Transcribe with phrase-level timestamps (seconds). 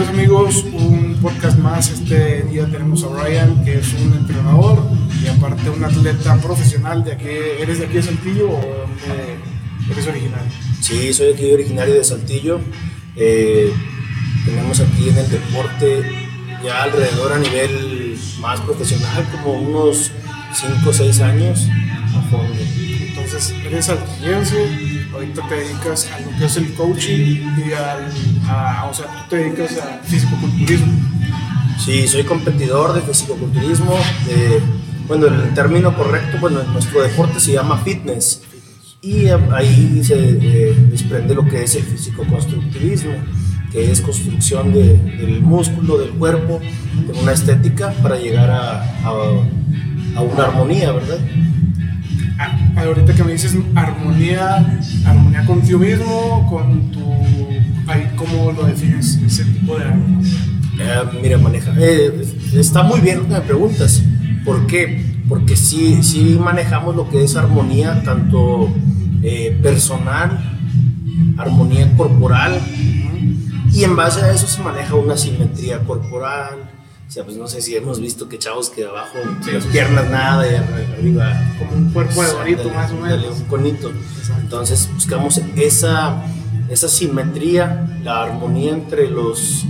[0.00, 1.90] bienvenidos amigos, un podcast más.
[1.90, 4.82] Este día tenemos a Brian, que es un entrenador
[5.22, 7.28] y aparte un atleta profesional de aquí.
[7.28, 10.50] ¿Eres de aquí de Saltillo o de, eres originario?
[10.80, 12.60] Sí, soy aquí originario de Saltillo.
[13.16, 13.72] Eh,
[14.46, 16.02] tenemos aquí en el deporte
[16.64, 20.12] ya alrededor a nivel más profesional, como unos
[20.54, 21.68] 5 o 6 años
[22.16, 22.54] a fondo.
[23.08, 28.10] Entonces, eres saltillense, ahorita te dedicas a lo que es el coaching y al,
[28.48, 30.92] a, o sea, tú te dedicas a fisicoculturismo.
[31.84, 33.94] Sí, soy competidor de fisicoculturismo.
[34.26, 34.60] De,
[35.08, 38.42] bueno, el término correcto, bueno, en nuestro deporte se llama fitness.
[39.02, 43.12] Y ahí se eh, desprende lo que es el fisicoconstructivismo,
[43.72, 46.60] que es construcción de, del músculo, del cuerpo,
[47.06, 49.10] de una estética para llegar a, a,
[50.16, 51.18] a una armonía, ¿verdad?
[52.42, 57.00] Ah, ahorita que me dices armonía, armonía contigo mismo, con tu.
[57.86, 60.30] Ahí, ¿Cómo lo defines ese tipo de armonía?
[60.78, 61.74] Eh, mira, maneja.
[61.78, 62.24] eh,
[62.54, 64.02] está muy bien lo que me preguntas.
[64.42, 65.04] ¿Por qué?
[65.28, 68.72] Porque sí, sí manejamos lo que es armonía, tanto
[69.22, 70.58] eh, personal,
[71.36, 72.58] armonía corporal,
[73.70, 76.69] y en base a eso se maneja una simetría corporal.
[77.10, 79.18] O sea, pues no sé si hemos visto que chavos que abajo,
[79.52, 81.42] las piernas nada y arriba.
[81.58, 83.40] Como un cuerpo de Ándale, más o menos.
[83.40, 83.90] un conito.
[84.40, 86.22] Entonces buscamos esa,
[86.68, 89.64] esa simetría, la armonía entre los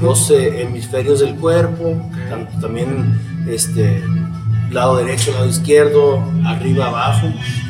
[0.00, 1.94] dos eh, hemisferios del cuerpo,
[2.30, 4.02] tanto también este,
[4.70, 7.26] lado derecho, lado izquierdo, arriba, abajo,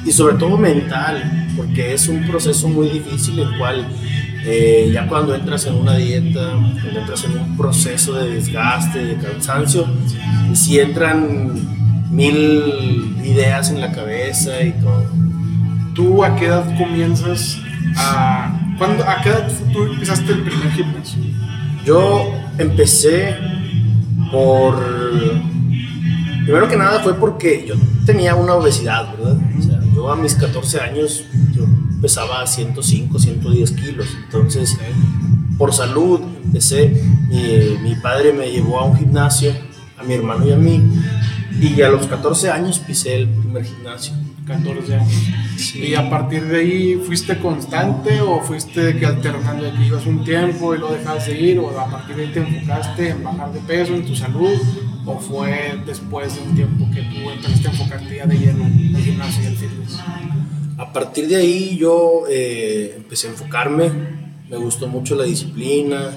[0.07, 3.85] y sobre todo mental, porque es un proceso muy difícil el cual
[4.51, 9.17] eh, ya cuando entras en una dieta, cuando entras en un proceso de desgaste, de
[9.17, 9.87] cansancio,
[10.55, 11.53] si entran
[12.11, 15.05] mil ideas en la cabeza y todo.
[15.95, 17.59] ¿Tú a qué edad comienzas
[17.97, 18.75] a.
[18.79, 21.23] ¿cuándo, ¿A qué edad tú empezaste el primer gimnasio?
[21.85, 23.37] Yo empecé
[24.33, 24.83] por...
[26.45, 27.75] Primero que nada fue porque yo
[28.07, 29.37] tenía una obesidad, ¿verdad?
[29.59, 31.67] O sea, yo a mis 14 años yo
[32.01, 34.09] pesaba 105, 110 kilos.
[34.25, 34.77] Entonces,
[35.57, 37.03] por salud empecé.
[37.29, 39.53] Mi, mi padre me llevó a un gimnasio,
[39.97, 40.83] a mi hermano y a mí.
[41.61, 44.15] Y a los 14 años pisé el primer gimnasio.
[44.47, 45.13] 14 años.
[45.75, 50.25] ¿Y a partir de ahí fuiste constante o fuiste que alternando de que ibas un
[50.25, 53.53] tiempo y lo dejabas de ir o a partir de ahí te enfocaste en bajar
[53.53, 54.57] de peso, en tu salud
[55.05, 58.95] o fue después de un tiempo que tú empezaste a enfocarte ya de lleno en
[58.95, 59.99] el gimnasio y el fitness?
[60.79, 63.91] A partir de ahí yo eh, empecé a enfocarme,
[64.49, 66.17] me gustó mucho la disciplina,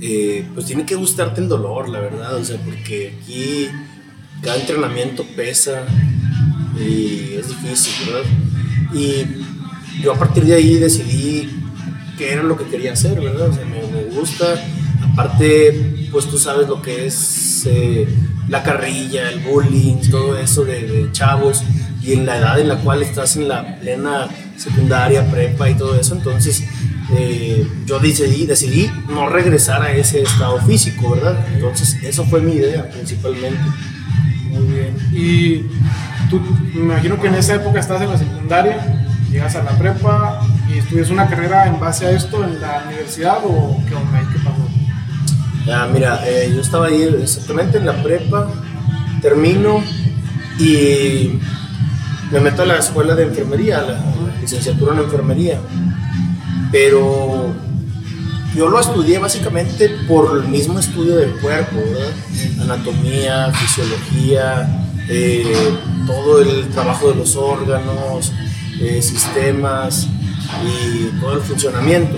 [0.00, 3.66] eh, pues tiene que gustarte el dolor, la verdad, o sea, porque aquí
[4.42, 5.84] cada entrenamiento pesa
[6.78, 8.30] y es difícil, ¿verdad?
[8.94, 11.50] Y yo a partir de ahí decidí
[12.16, 13.48] qué era lo que quería hacer, ¿verdad?
[13.48, 14.54] O sea, me, me gusta,
[15.02, 18.06] aparte, pues tú sabes lo que es eh,
[18.48, 21.64] la carrilla, el bullying, todo eso de, de chavos
[22.06, 25.98] y en la edad en la cual estás en la plena secundaria, prepa y todo
[25.98, 26.62] eso, entonces
[27.16, 31.44] eh, yo decidí, decidí no regresar a ese estado físico, ¿verdad?
[31.52, 33.60] Entonces eso fue mi idea principalmente.
[34.50, 34.96] Muy bien.
[35.12, 35.58] Y
[36.30, 36.40] tú,
[36.74, 38.78] me imagino que en esa época estás en la secundaria,
[39.30, 40.40] llegas a la prepa
[40.72, 44.32] y estudias una carrera en base a esto en la universidad o qué onda, ¿Y
[44.32, 44.68] ¿qué pasó?
[45.72, 48.48] Ah, mira, eh, yo estaba ahí exactamente en la prepa,
[49.20, 49.82] termino
[50.60, 51.40] y
[52.30, 54.00] me meto a la escuela de enfermería, a la,
[54.40, 55.60] licenciatura en enfermería.
[56.70, 57.54] Pero
[58.54, 62.12] yo lo estudié básicamente por el mismo estudio del cuerpo, ¿verdad?
[62.62, 65.74] Anatomía, fisiología, eh,
[66.06, 68.32] todo el trabajo de los órganos,
[68.80, 70.08] eh, sistemas
[70.64, 72.16] y todo el funcionamiento.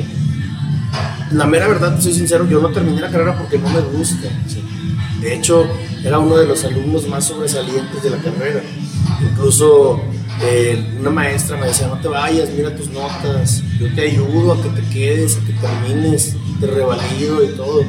[1.33, 4.29] La mera verdad, soy sincero, yo no terminé la carrera porque no me gusta.
[5.21, 5.67] De hecho,
[6.05, 8.63] era uno de los alumnos más sobresalientes de la carrera.
[9.21, 10.01] Incluso
[10.43, 14.63] eh, una maestra me decía, no te vayas, mira tus notas, yo te ayudo a
[14.63, 17.83] que te quedes, a que termines, te revalido y todo.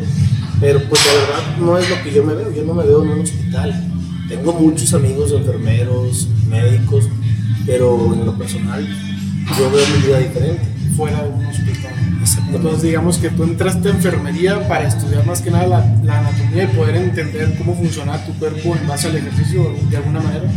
[0.60, 3.04] Pero pues la verdad no es lo que yo me veo, yo no me veo
[3.04, 3.92] en un hospital.
[4.28, 7.06] Tengo muchos amigos enfermeros, médicos,
[7.66, 8.88] pero en lo personal
[9.58, 10.62] yo veo mi vida diferente.
[10.96, 11.94] Fuera de un hospital.
[12.54, 16.64] Entonces digamos que tú entraste a enfermería para estudiar más que nada la, la anatomía
[16.64, 20.50] y poder entender cómo funciona tu cuerpo en base al ejercicio de alguna manera.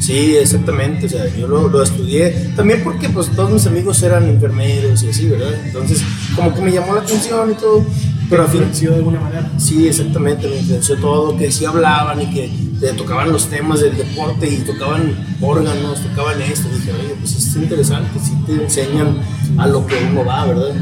[0.00, 4.26] Sí, exactamente, o sea, yo lo, lo estudié también porque pues todos mis amigos eran
[4.28, 5.52] enfermeros y así, ¿verdad?
[5.62, 6.02] Entonces,
[6.34, 7.84] como que me llamó la atención y todo,
[8.30, 9.50] pero al influenció de alguna manera.
[9.58, 12.50] sí, exactamente, me influenció todo, que sí hablaban y que
[12.80, 17.36] te tocaban los temas del deporte y tocaban órganos, tocaban esto, y dije, oye, pues
[17.36, 19.18] es interesante, sí te enseñan
[19.58, 20.74] a lo que uno va, ¿verdad?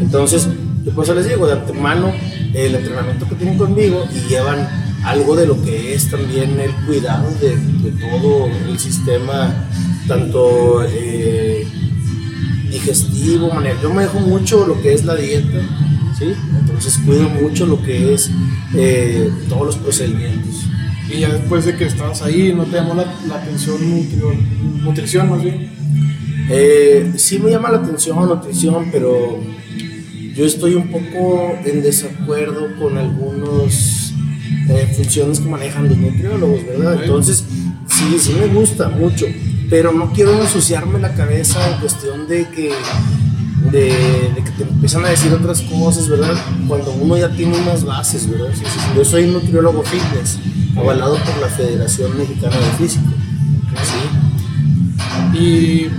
[0.00, 0.48] Entonces,
[0.82, 2.10] yo pues les digo, de antemano,
[2.54, 4.66] el entrenamiento que tienen conmigo y llevan
[5.04, 7.56] algo de lo que es también el cuidado de,
[8.00, 9.68] todo el sistema,
[10.06, 11.66] tanto eh,
[12.70, 13.50] digestivo,
[13.82, 15.60] yo manejo mucho lo que es la dieta,
[16.18, 16.32] ¿sí?
[16.58, 18.30] entonces cuido mucho lo que es
[18.74, 20.66] eh, todos los procedimientos.
[21.08, 23.02] Y ya después de que estabas ahí, ¿no te llamó la,
[23.34, 23.78] atención
[24.82, 25.70] nutrición más bien?
[26.48, 29.38] Eh, sí me llama la atención nutrición, pero
[30.34, 34.11] yo estoy un poco en desacuerdo con algunas
[34.68, 36.98] eh, funciones que manejan los nutriólogos, ¿verdad?
[37.02, 37.44] Entonces,
[37.88, 39.26] sí, sí me gusta mucho,
[39.68, 42.72] pero no quiero ensuciarme la cabeza en cuestión de que,
[43.70, 46.34] de, que te empiezan a decir otras cosas, ¿verdad?
[46.68, 48.48] Cuando uno ya tiene unas bases, ¿verdad?
[48.96, 50.38] Yo soy nutriólogo fitness,
[50.76, 53.10] avalado por la Federación Mexicana de Físico.
[53.82, 55.38] ¿sí?
[55.38, 55.90] ¿Y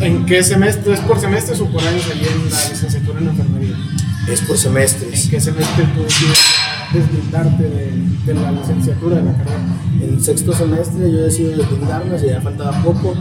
[0.00, 0.94] en qué semestre?
[0.94, 3.76] ¿Es por semestres o por años allí en la licenciatura en enfermería?
[4.28, 5.24] Es por semestres.
[5.24, 6.38] ¿En qué semestre tú decides
[6.92, 9.60] deslindarte de, la licenciatura de la carrera?
[10.00, 13.14] En sexto semestre yo decido deslindarme, ya faltaba poco,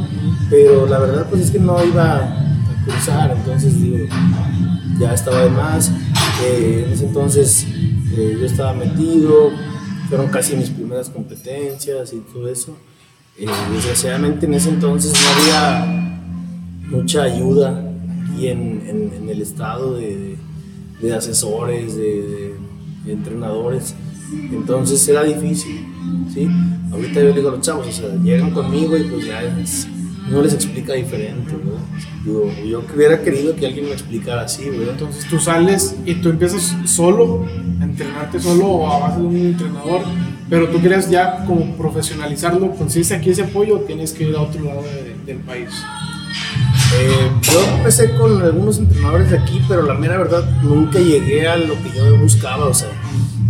[0.50, 3.98] pero la verdad pues es que no iba a cursar, entonces digo,
[5.00, 5.92] ya estaba de más.
[6.44, 7.66] Eh, en ese entonces
[8.16, 9.52] eh, yo estaba metido,
[10.08, 12.76] fueron casi mis primeras competencias y todo eso.
[13.38, 16.20] Eh, desgraciadamente en ese entonces no había
[16.90, 17.86] mucha ayuda
[18.34, 20.36] aquí en, en, el estado de,
[21.02, 22.49] de asesores, de,
[23.06, 23.96] entrenadores.
[24.52, 25.86] Entonces era difícil,
[26.34, 26.48] ¿sí?
[26.92, 29.42] Ahorita yo digo a los chavos, o sea, llegan conmigo y pues ya
[30.30, 31.54] no les explica diferente,
[32.24, 34.92] Digo, yo hubiera querido que alguien me explicara así, ¿verdad?
[34.92, 37.46] Entonces tú sales y tú empiezas solo,
[37.80, 40.02] a entrenarte solo o a base de un entrenador,
[40.50, 44.64] pero tú quieres ya como profesionalizarlo, ¿consiste aquí ese apoyo tienes que ir a otro
[44.64, 44.84] lado
[45.26, 45.70] del país?
[46.96, 51.56] Eh, yo empecé con algunos entrenadores de aquí, pero la mera verdad nunca llegué a
[51.58, 52.90] lo que yo buscaba, o sea,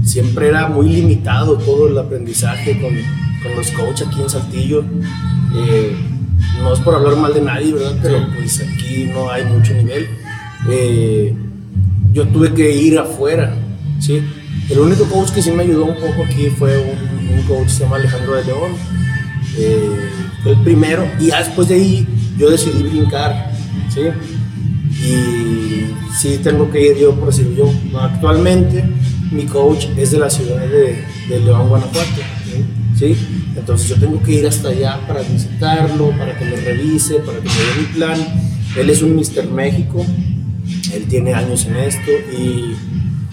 [0.04, 2.94] siempre era muy limitado todo el aprendizaje con,
[3.42, 4.84] con los coaches aquí en Saltillo.
[5.56, 5.96] Eh,
[6.62, 7.98] no es por hablar mal de nadie, ¿verdad?
[8.02, 10.08] Pero pues aquí no hay mucho nivel.
[10.70, 11.34] Eh,
[12.12, 13.56] yo tuve que ir afuera,
[14.00, 14.22] ¿sí?
[14.70, 17.70] El único coach que sí me ayudó un poco aquí fue un, un coach que
[17.70, 18.72] se llama Alejandro de León.
[19.58, 20.10] Eh,
[20.44, 22.08] fue el primero y ya después de ahí
[22.40, 23.52] yo decidí brincar,
[23.94, 24.02] ¿sí?
[25.06, 25.86] Y
[26.18, 28.00] sí tengo que ir yo, por decirlo yo.
[28.00, 28.84] Actualmente
[29.32, 32.22] mi coach es de la ciudad de, de León, Guanajuato,
[32.98, 33.16] ¿sí?
[33.56, 37.50] Entonces yo tengo que ir hasta allá para visitarlo, para que me revise, para que
[37.50, 38.20] me dé mi plan.
[38.78, 40.06] Él es un Mister México,
[40.94, 42.76] él tiene años en esto y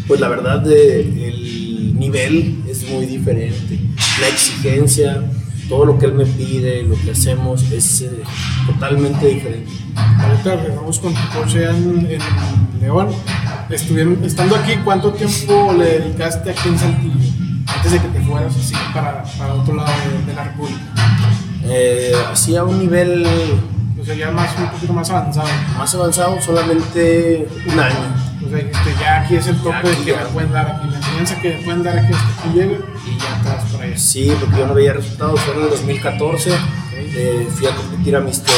[0.06, 3.79] pues la verdad de, el nivel es muy diferente.
[4.20, 5.23] La exigencia,
[5.68, 8.22] todo lo que él me pide, lo que hacemos es eh,
[8.66, 9.70] totalmente diferente.
[9.96, 13.08] Ahorita vamos con tu coche en, en, León.
[13.70, 17.14] Estuvieron, estando aquí, ¿cuánto tiempo le dedicaste aquí en Saltillo?
[17.74, 19.90] Antes de que te fueras así para, para otro lado
[20.26, 20.80] de, la República.
[21.64, 23.26] Eh, así a un nivel...
[24.00, 25.48] O sea, ya más, un poquito más avanzado.
[25.76, 30.52] Más avanzado, solamente un año o sea, ya aquí es el tope que me pueden
[30.52, 33.48] dar aquí, la enseñanza que me pueden dar aquí hasta que llegue y ya te
[33.48, 33.64] vas.
[33.96, 36.50] Sí, porque yo no veía resultados, fue en el 2014,
[36.94, 38.54] eh, fui a competir a Mister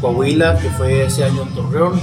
[0.00, 2.00] Coahuila, que fue ese año en Torreón,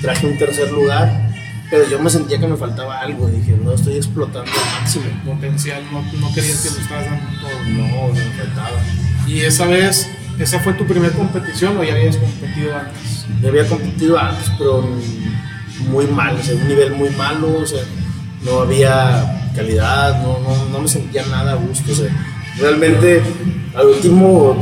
[0.00, 1.28] traje un tercer lugar,
[1.70, 5.04] pero yo me sentía que me faltaba algo, dije, no estoy explotando al máximo.
[5.24, 7.64] Potencial, no, no querías que lo estabas dando todo.
[7.68, 8.78] No, me faltaba.
[9.26, 10.08] Y esa vez,
[10.38, 13.26] ¿esa fue tu primera competición o ya habías competido antes?
[13.42, 14.88] Ya había competido antes, pero
[15.90, 17.82] muy mal, o sea, un nivel muy malo, o sea,
[18.44, 22.08] no había calidad, no, no, no me sentía nada a gusto, o sea,
[22.58, 23.22] realmente
[23.74, 24.56] al último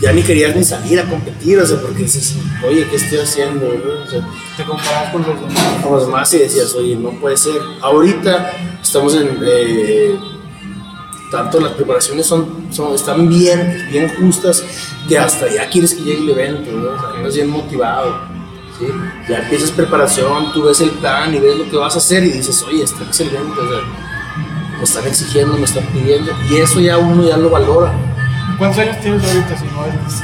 [0.00, 2.34] ya ni querías ni salir a competir, o sea, porque dices,
[2.66, 3.66] oye, ¿qué estoy haciendo?
[3.66, 5.82] O sea, te comparabas con los demás.
[5.82, 7.60] Con los demás y decías, oye, no puede ser.
[7.80, 9.38] Ahorita estamos en...
[9.42, 10.14] Eh,
[11.30, 14.62] tanto las preparaciones son, son, están bien, bien justas,
[15.08, 16.90] que hasta ya quieres que llegue el evento, ¿no?
[16.90, 18.34] O sea, estás bien motivado.
[19.28, 22.30] Ya empiezas preparación, tú ves el plan y ves lo que vas a hacer y
[22.30, 23.60] dices, oye, está excelente,
[24.78, 27.92] me están exigiendo, me están pidiendo, y eso ya uno ya lo valora.
[28.58, 30.22] ¿Cuántos años tienes ahorita si no es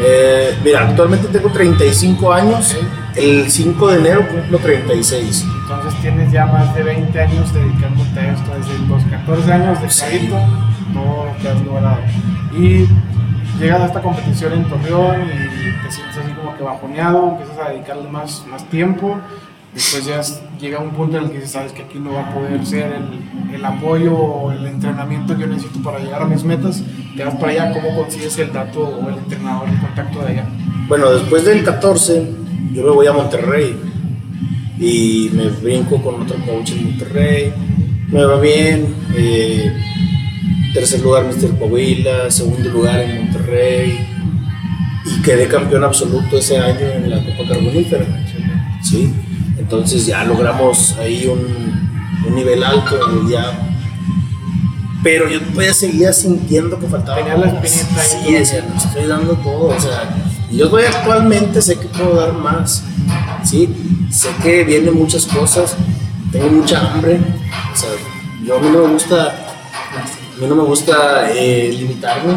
[0.00, 2.76] eh, mira, actualmente tengo 35 años,
[3.14, 5.46] el 5 de enero cumplo 36.
[5.62, 9.90] Entonces tienes ya más de 20 años dedicándote a esto, desde los 14 años de
[9.90, 10.30] sí.
[10.92, 11.98] todo lo que has logrado.
[12.56, 12.88] Y
[13.58, 17.70] llegas a esta competición en Torreón y te sientes así como que bajoneado, empiezas a
[17.70, 19.18] dedicarle más, más tiempo,
[19.74, 20.20] después ya
[20.60, 23.54] llega un punto en el que sabes que aquí no va a poder ser el,
[23.54, 26.82] el, apoyo o el entrenamiento que yo necesito para llegar a mis metas,
[27.16, 30.46] te vas para allá, ¿cómo consigues el dato o el entrenador, el contacto de allá?
[30.88, 33.76] Bueno, después del 14 yo me voy a Monterrey
[34.78, 37.52] y me brinco con otro coach en Monterrey.
[38.08, 38.94] Me va bien.
[39.16, 39.72] Eh,
[40.72, 41.56] tercer lugar Mr.
[41.56, 44.08] Coahuila, segundo lugar en Monterrey
[45.06, 48.04] y quedé campeón absoluto ese año en la Copa Carbonífera.
[48.82, 49.12] ¿sí?
[49.64, 53.74] Entonces ya logramos ahí un, un nivel alto ya
[55.04, 57.18] pero yo todavía seguía sintiendo que faltaba.
[57.18, 57.68] Tenía la ahí.
[57.68, 59.66] Sí, decía, no estoy dando todo.
[59.66, 60.16] O sea,
[60.50, 62.82] yo todavía actualmente sé que puedo dar más.
[63.44, 63.68] Sí,
[64.10, 65.76] sé que vienen muchas cosas.
[66.32, 67.20] Tengo mucha hambre.
[67.72, 67.90] O sea,
[68.46, 72.32] yo a mí no me gusta, a mí no me gusta eh, limitarme.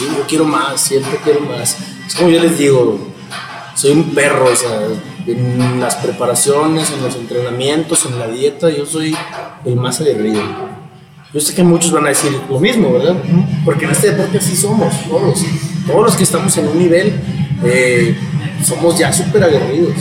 [0.00, 1.76] yo quiero más, siempre quiero más.
[2.06, 3.07] Es como yo les digo,
[3.78, 4.80] soy un perro, o sea,
[5.24, 9.16] en las preparaciones, en los entrenamientos, en la dieta, yo soy
[9.64, 10.42] el más aguerrido.
[11.32, 13.14] Yo sé que muchos van a decir lo mismo, ¿verdad?
[13.64, 15.44] Porque en este deporte así somos, todos.
[15.86, 17.20] Todos los que estamos en un nivel
[17.64, 18.18] eh,
[18.64, 19.94] somos ya súper aguerridos.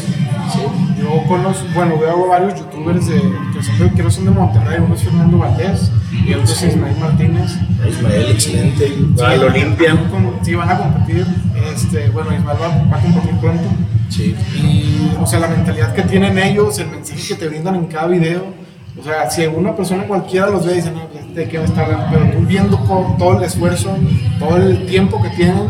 [0.99, 3.21] Yo conozco, bueno, veo varios youtubers de,
[3.53, 4.79] que, son que no son de Monterrey.
[4.83, 5.91] Uno es Fernando Valdés
[6.25, 7.57] y otro es Ismael Martínez.
[7.87, 8.91] Ismael, excelente.
[9.19, 9.97] Va al Olimpia.
[10.41, 11.25] Sí, van a competir.
[11.73, 13.69] Este, bueno, Ismael va, va, a competir pronto.
[14.09, 14.35] Sí.
[14.55, 18.07] Y, o sea, la mentalidad que tienen ellos, el mensaje que te brindan en cada
[18.07, 18.67] video
[18.99, 21.63] o sea, si una persona cualquiera los ve y dice, no, pues, ¿de qué va
[21.63, 22.77] a estar Pero tú viendo
[23.17, 23.95] todo el esfuerzo,
[24.39, 25.69] todo el tiempo que tienen,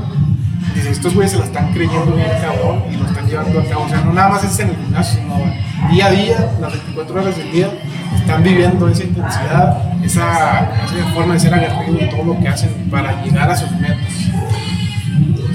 [0.74, 3.84] dices, estos güeyes se la están creyendo bien cabrón y lo están llevando a cabo.
[3.84, 5.36] O sea, no nada más es en el gimnasio, sino
[5.92, 7.70] día a día, las 24 horas del día,
[8.16, 10.72] están viviendo esa intensidad, esa,
[11.14, 13.98] forma de ser aguerrido en todo lo que hacen para llegar a sus metas.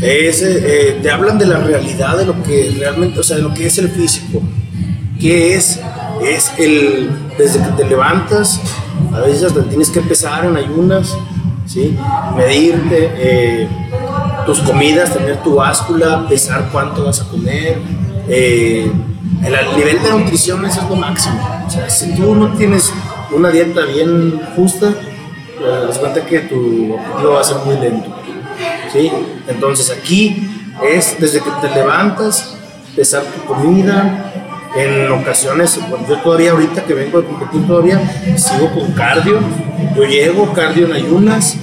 [0.00, 3.54] Es, eh, te hablan de la realidad de lo que realmente, o sea, de lo
[3.54, 4.42] que es el físico,
[5.20, 5.80] que es
[6.24, 8.60] es el, desde que te levantas,
[9.12, 11.16] a veces hasta tienes que pesar en ayunas,
[11.66, 11.96] ¿sí?
[12.36, 13.68] medirte eh,
[14.46, 17.78] tus comidas, tener tu báscula, pesar cuánto vas a comer.
[18.28, 18.90] Eh,
[19.44, 21.64] el, nivel de nutrición es lo máximo.
[21.66, 22.92] O sea, si tú no tienes
[23.30, 24.92] una dieta bien justa,
[25.58, 28.14] pues das cuenta que tu objetivo va a ser muy lento.
[28.92, 29.10] ¿sí?
[29.48, 30.48] Entonces aquí
[30.82, 32.56] es desde que te levantas,
[32.94, 34.32] pesar tu comida,
[34.74, 38.00] en ocasiones, yo todavía ahorita que vengo de competir todavía,
[38.36, 39.40] sigo con cardio,
[39.94, 41.56] yo llego, cardio en ayunas,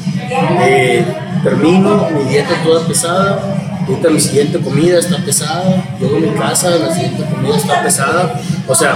[0.62, 1.04] eh,
[1.44, 6.70] termino mi dieta toda pesada, ahorita mi siguiente comida está pesada, llego a mi casa,
[6.70, 8.94] la siguiente comida está pesada, o sea,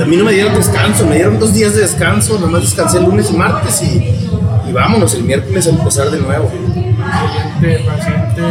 [0.00, 3.04] a mí no me dieron descanso, me dieron dos días de descanso, nomás descansé el
[3.04, 6.50] lunes y martes y, y vámonos el miércoles a empezar de nuevo.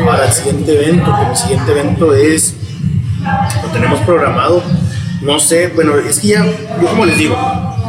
[0.05, 2.55] Para el siguiente evento, que mi siguiente evento es
[3.63, 4.61] lo tenemos programado.
[5.21, 7.35] No sé, bueno, es que ya, yo como les digo,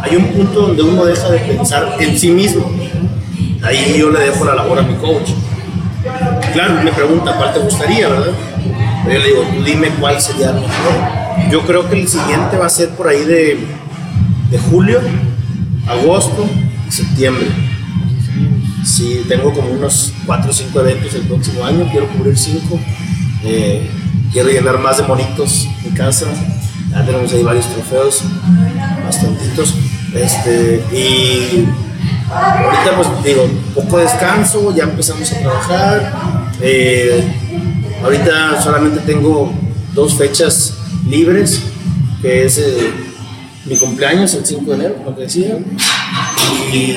[0.03, 2.71] hay un punto donde uno deja de pensar en sí mismo.
[3.63, 5.31] Ahí yo le dejo la labor a mi coach.
[6.53, 8.33] Claro, me pregunta cuál te gustaría, ¿verdad?
[9.05, 11.51] yo le digo, dime cuál sería el mejor.
[11.51, 13.59] Yo creo que el siguiente va a ser por ahí de,
[14.51, 15.01] de julio,
[15.89, 16.49] agosto
[16.89, 17.47] septiembre.
[18.85, 22.79] Sí, tengo como unos 4 o 5 eventos el próximo año, quiero cubrir 5.
[23.45, 23.91] Eh,
[24.33, 26.27] quiero llenar más de monitos mi casa.
[26.91, 28.25] Ya tenemos ahí varios trofeos,
[29.05, 29.75] bastantitos.
[30.15, 31.67] Este, y
[32.31, 36.42] ahorita pues digo, poco descanso, ya empezamos a trabajar.
[36.65, 37.25] Eh,
[38.05, 39.53] ahorita solamente tengo
[39.95, 40.79] dos fechas
[41.09, 41.61] libres,
[42.21, 42.91] que es eh,
[43.67, 45.59] mi cumpleaños, el 5 de enero, como te decía.
[46.73, 46.95] Y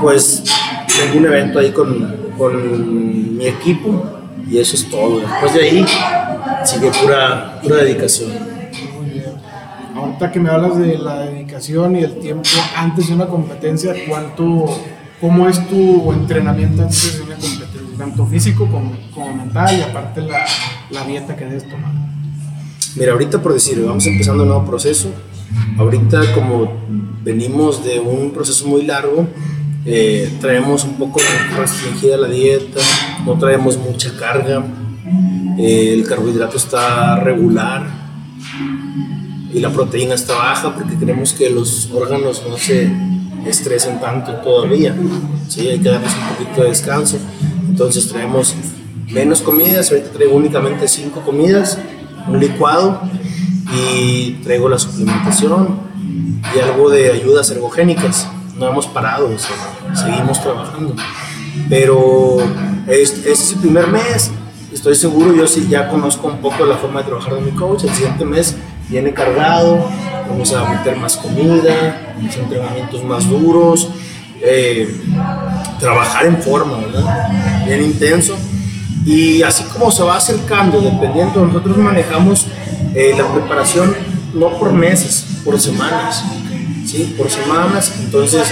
[0.00, 0.44] pues
[0.86, 4.02] tengo un evento ahí con, con mi equipo
[4.48, 5.20] y eso es todo.
[5.20, 5.86] Después de ahí
[6.64, 8.30] sigue pura, pura dedicación.
[9.94, 14.74] Ahorita que me hablas de la dedicación y el tiempo antes de una competencia, ¿cuánto,
[15.20, 17.61] ¿cómo es tu entrenamiento antes de una competencia?
[17.98, 20.44] Tanto físico como, como mental y aparte la,
[20.90, 21.92] la dieta que debes tomar.
[22.96, 25.10] Mira, ahorita por decir, vamos empezando un nuevo proceso.
[25.78, 26.72] Ahorita como
[27.22, 29.26] venimos de un proceso muy largo,
[29.84, 31.20] eh, traemos un poco
[31.58, 32.80] restringida la dieta,
[33.26, 34.64] no traemos mucha carga,
[35.58, 37.84] eh, el carbohidrato está regular
[39.52, 42.90] y la proteína está baja porque queremos que los órganos no se
[43.46, 44.94] estresen tanto todavía,
[45.48, 45.68] ¿sí?
[45.68, 47.18] hay que darles un poquito de descanso,
[47.72, 48.54] entonces traemos
[49.10, 51.78] menos comidas, ahorita traigo únicamente cinco comidas,
[52.28, 53.00] un licuado
[53.74, 55.80] y traigo la suplementación
[56.54, 59.30] y algo de ayudas ergogénicas no hemos parado,
[59.94, 60.94] seguimos trabajando.
[61.70, 62.36] Pero
[62.86, 64.30] este, es el primer mes,
[64.70, 67.84] estoy seguro, yo sí ya conozco un poco la forma de trabajar de mi coach.
[67.84, 68.54] El siguiente mes
[68.90, 69.88] viene cargado,
[70.28, 73.88] vamos a meter más comida, entrenamientos más duros,
[74.42, 74.94] eh,
[75.82, 77.64] trabajar en forma, ¿verdad?
[77.66, 78.34] Bien intenso.
[79.04, 82.46] Y así como se va acercando, dependiendo, nosotros manejamos
[82.94, 83.94] Eh, la preparación
[84.34, 86.24] no por meses, por semanas,
[86.86, 87.14] ¿sí?
[87.16, 88.42] Por semanas, entonces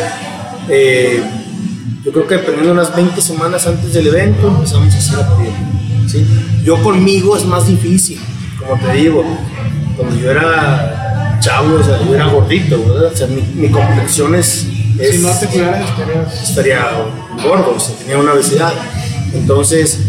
[0.71, 1.23] eh,
[2.03, 5.37] yo creo que dependiendo de unas 20 semanas antes del evento empezamos a hacer la
[5.37, 6.27] pierna, ¿sí?
[6.65, 8.19] Yo conmigo es más difícil,
[8.59, 9.23] como te digo,
[9.95, 13.13] cuando yo era chavo, o sea, yo era gordito, ¿verdad?
[13.13, 14.67] O sea, mi, mi complexión es...
[15.01, 16.49] es Si no te cuidaras, estarías.
[16.51, 16.91] estaría
[17.43, 18.73] gordo, o sea, tenía una obesidad.
[19.33, 20.01] Entonces,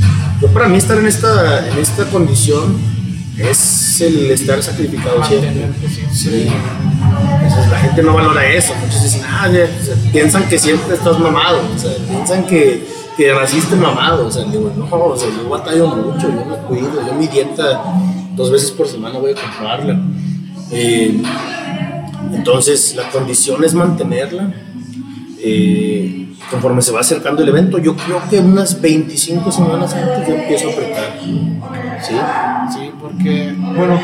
[0.42, 2.78] yo para mí estar en esta, en esta condición
[3.38, 5.68] es el estar sacrificado siempre.
[5.88, 6.02] sí.
[6.14, 6.48] Sí.
[7.44, 8.74] Entonces, la gente no valora eso.
[8.76, 12.86] Muchos dicen, ah, ya", o sea, piensan que siempre estás mamado, o sea, piensan que,
[13.18, 14.28] que naciste mamado.
[14.28, 17.84] O sea, digo, no, o sea, yo batallo mucho, yo me cuido, yo mi dieta
[18.36, 20.00] dos veces por semana voy a comprarla.
[20.72, 21.22] Eh,
[22.34, 24.54] entonces, la condición es mantenerla.
[25.44, 30.36] Eh, conforme se va acercando el evento, yo creo que unas 25 semanas antes yo
[30.36, 31.20] empiezo a apretar.
[32.02, 32.16] ¿sí?
[32.74, 34.00] Sí, porque, bueno,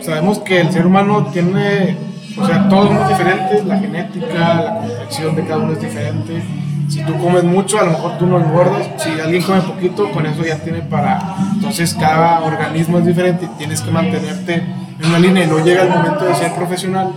[0.00, 1.96] sabemos que el ser humano tiene,
[2.38, 6.42] o sea, todos somos diferentes, la genética, la complexión de cada uno es diferente.
[6.88, 8.88] Si tú comes mucho, a lo mejor tú no engordas.
[8.96, 11.36] Si alguien come poquito, con eso ya tiene para.
[11.54, 15.84] Entonces, cada organismo es diferente y tienes que mantenerte en una línea y no llega
[15.84, 17.12] el momento de ser profesional.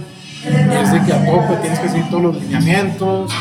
[0.46, 3.32] Es de que a tope tienes que seguir todos los lineamientos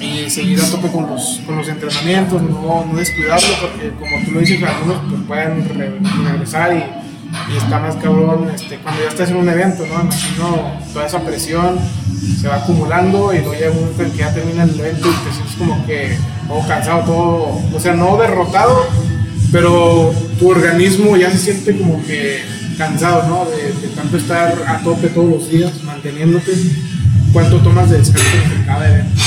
[0.00, 4.30] y seguir a tope con los, con los entrenamientos, no, no descuidarlo, porque como tú
[4.32, 5.98] lo dices, algunos pues, pueden re-
[6.30, 10.00] regresar y, y está más cabrón este, cuando ya estás en un evento, ¿no?
[10.02, 11.78] Imagino toda esa presión
[12.40, 15.28] se va acumulando y luego llega un momento en que ya termina el evento y
[15.28, 18.86] te sientes como que todo cansado, todo, o sea, no derrotado,
[19.50, 22.40] pero tu organismo ya se siente como que
[22.76, 23.44] cansado, ¿no?
[23.50, 26.52] De, de tanto estar a tope todos los días, manteniéndote.
[27.32, 29.20] ¿Cuánto tomas de descanso entre cada evento?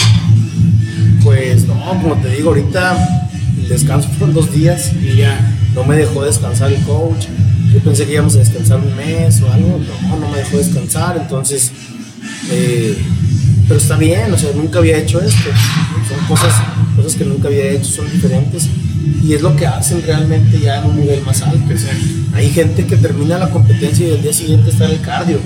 [1.24, 5.40] Pues no, como te digo, ahorita el descanso fueron dos días Y ya,
[5.75, 7.27] no me dejó descansar el coach.
[7.74, 11.16] Yo pensé que íbamos a descansar un mes o algo, no, no me dejó descansar,
[11.16, 11.72] entonces,
[12.50, 12.98] eh,
[13.66, 15.50] pero está bien, o sea, nunca había hecho esto.
[16.10, 16.53] Son cosas,
[16.98, 18.68] cosas que nunca había hecho, son diferentes
[19.24, 21.74] y es lo que hacen realmente ya en un nivel más alto.
[22.34, 25.40] Hay gente que termina la competencia y el día siguiente está en el cardio.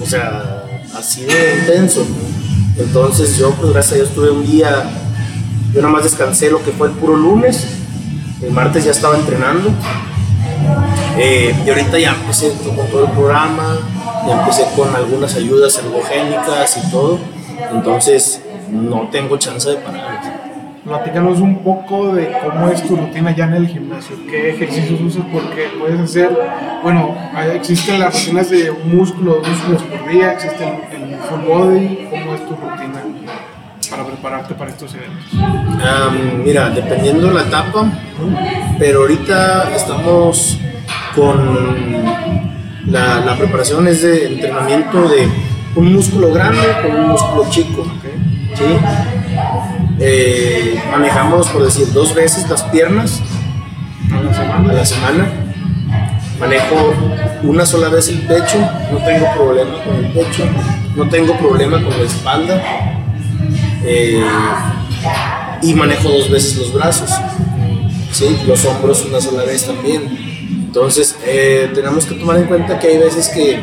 [0.00, 0.64] O sea,
[0.94, 2.06] así de intenso.
[2.78, 4.84] Entonces yo, pues gracias a Dios, tuve un día,
[5.72, 7.66] yo nada más descansé lo que fue el puro lunes.
[8.42, 9.70] El martes ya estaba entrenando.
[11.18, 13.78] Eh, y ahorita ya empecé con todo el programa,
[14.26, 17.18] ya empecé con algunas ayudas ergogénicas y todo.
[17.72, 20.15] Entonces no tengo chance de parar.
[20.86, 25.24] Platícanos un poco de cómo es tu rutina ya en el gimnasio, qué ejercicios usas,
[25.32, 26.30] porque puedes hacer,
[26.82, 27.16] bueno,
[27.54, 32.34] existen las rutinas de músculo, dos músculos por día, existe el, el full body, cómo
[32.34, 33.02] es tu rutina
[33.90, 35.24] para prepararte para estos eventos.
[35.34, 37.90] Am, mira, dependiendo la etapa,
[38.78, 40.58] pero ahorita estamos
[41.16, 42.04] con
[42.86, 45.28] la, la preparación es de entrenamiento de
[45.74, 47.84] un músculo grande con un músculo chico.
[48.54, 48.64] ¿sí?
[50.08, 53.20] Eh, manejamos, por decir, dos veces las piernas
[54.12, 55.28] A la semana.
[56.38, 56.94] Manejo
[57.42, 58.56] una sola vez el pecho,
[58.92, 60.44] no tengo problema con el pecho,
[60.94, 62.62] no tengo problema con la espalda.
[63.84, 64.24] Eh,
[65.62, 67.10] y manejo dos veces los brazos,
[68.12, 68.38] ¿sí?
[68.46, 70.02] los hombros una sola vez también.
[70.66, 73.58] Entonces, eh, tenemos que tomar en cuenta que hay veces que,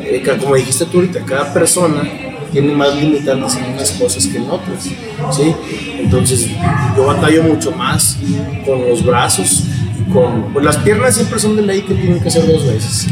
[0.00, 2.02] que, como dijiste tú ahorita, cada persona
[2.50, 4.84] tiene más limitantes en unas cosas que en otras,
[5.30, 5.54] ¿sí?
[5.98, 6.48] Entonces,
[6.96, 8.18] yo batallo mucho más
[8.64, 9.64] con los brazos
[10.12, 10.52] con...
[10.52, 13.08] Pues las piernas siempre son de ley que tienen que ser dos veces,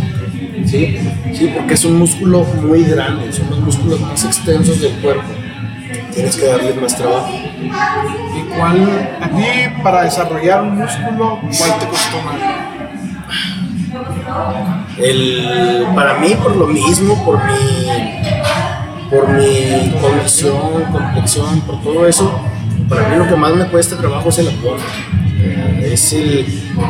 [0.64, 0.98] ¿sí?
[1.32, 5.28] Sí, porque es un músculo muy grande, son los músculos más extensos del cuerpo.
[6.14, 7.30] Tienes que darle más trabajo.
[7.30, 12.36] ¿Y cuál, a ti para desarrollar un músculo, cuál te costó más?
[14.98, 18.25] El, para mí, por lo mismo, por mi,
[19.10, 22.40] por mi condición, complexión, por todo eso,
[22.88, 24.80] para mí lo que más me cuesta trabajo es el abdomen.
[25.38, 26.44] Eh, Es el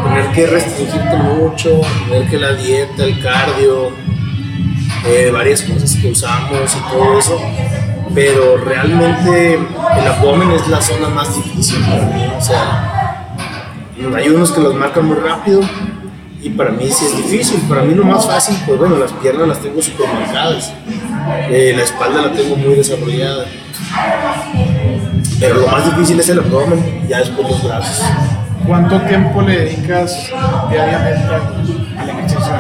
[0.05, 3.91] tener que restringirte mucho, tener que la dieta, el cardio,
[5.07, 7.41] eh, varias cosas que usamos y todo eso.
[8.15, 12.25] Pero realmente el abdomen es la zona más difícil para mí.
[12.39, 13.35] O sea,
[14.17, 15.61] hay unos que los marcan muy rápido
[16.43, 17.61] y para mí sí es difícil.
[17.69, 20.73] Para mí lo más fácil, pues bueno, las piernas las tengo súper marcadas,
[21.51, 23.47] eh, la espalda la tengo muy desarrollada.
[25.39, 28.05] Pero lo más difícil es el abdomen, ya después los brazos.
[28.67, 30.31] ¿Cuánto tiempo le dedicas
[30.71, 31.35] diariamente
[31.99, 32.53] al ejercicio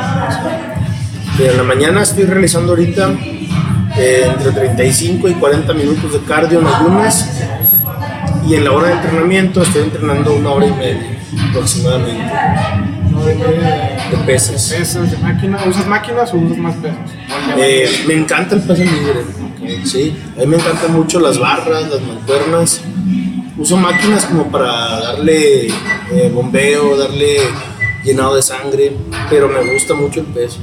[1.38, 3.10] en la mañana estoy realizando ahorita
[3.98, 7.42] eh, entre 35 y 40 minutos de cardio en ayunas
[8.48, 11.18] y en la hora de entrenamiento estoy entrenando una hora y media
[11.50, 12.32] aproximadamente.
[13.26, 14.70] De, de, de pesas.
[14.70, 15.66] de pesas, de máquinas.
[15.66, 16.98] ¿Usas máquinas o usas más pesas?
[17.58, 19.24] Eh, me encanta el peso libre.
[19.84, 22.80] Sí, a mí me encantan mucho las barras, las mancuernas.
[23.58, 27.38] Uso máquinas como para darle eh, bombeo, darle
[28.04, 28.92] llenado de sangre,
[29.30, 30.58] pero me gusta mucho el peso.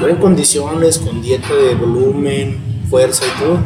[0.00, 3.58] Yo en condiciones, con dieta de volumen, fuerza y todo,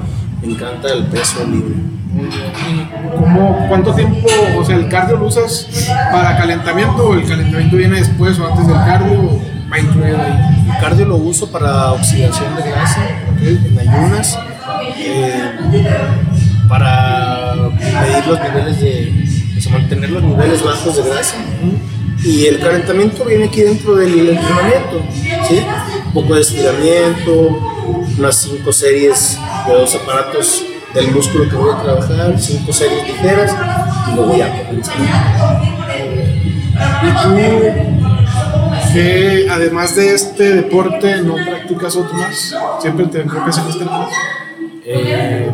[0.42, 1.74] me encanta el peso libre.
[2.18, 4.26] ¿Y cómo, cuánto tiempo,
[4.58, 5.68] o sea, el cardio lo usas
[6.10, 10.16] para calentamiento o el calentamiento viene después o antes del cardio va incluido?
[10.16, 13.02] El cardio lo uso para oxidación de grasa,
[13.42, 14.38] en ayunas,
[14.98, 15.52] eh,
[16.68, 21.36] para medir los niveles de, o sea, mantener los niveles bajos de grasa.
[22.24, 25.04] Y el calentamiento viene aquí dentro del entrenamiento,
[25.46, 25.60] ¿sí?
[26.06, 27.60] Un poco de estiramiento,
[28.18, 30.64] unas cinco series de dos aparatos
[30.96, 33.54] del músculo que voy a trabajar, cinco series ligeras
[34.10, 34.96] y luego ya comenzar.
[37.02, 37.36] ¿Y tú,
[38.92, 42.56] que además de este deporte, no practicas otro más?
[42.80, 44.08] ¿Siempre te enfocas en este más?
[44.84, 45.50] Eh,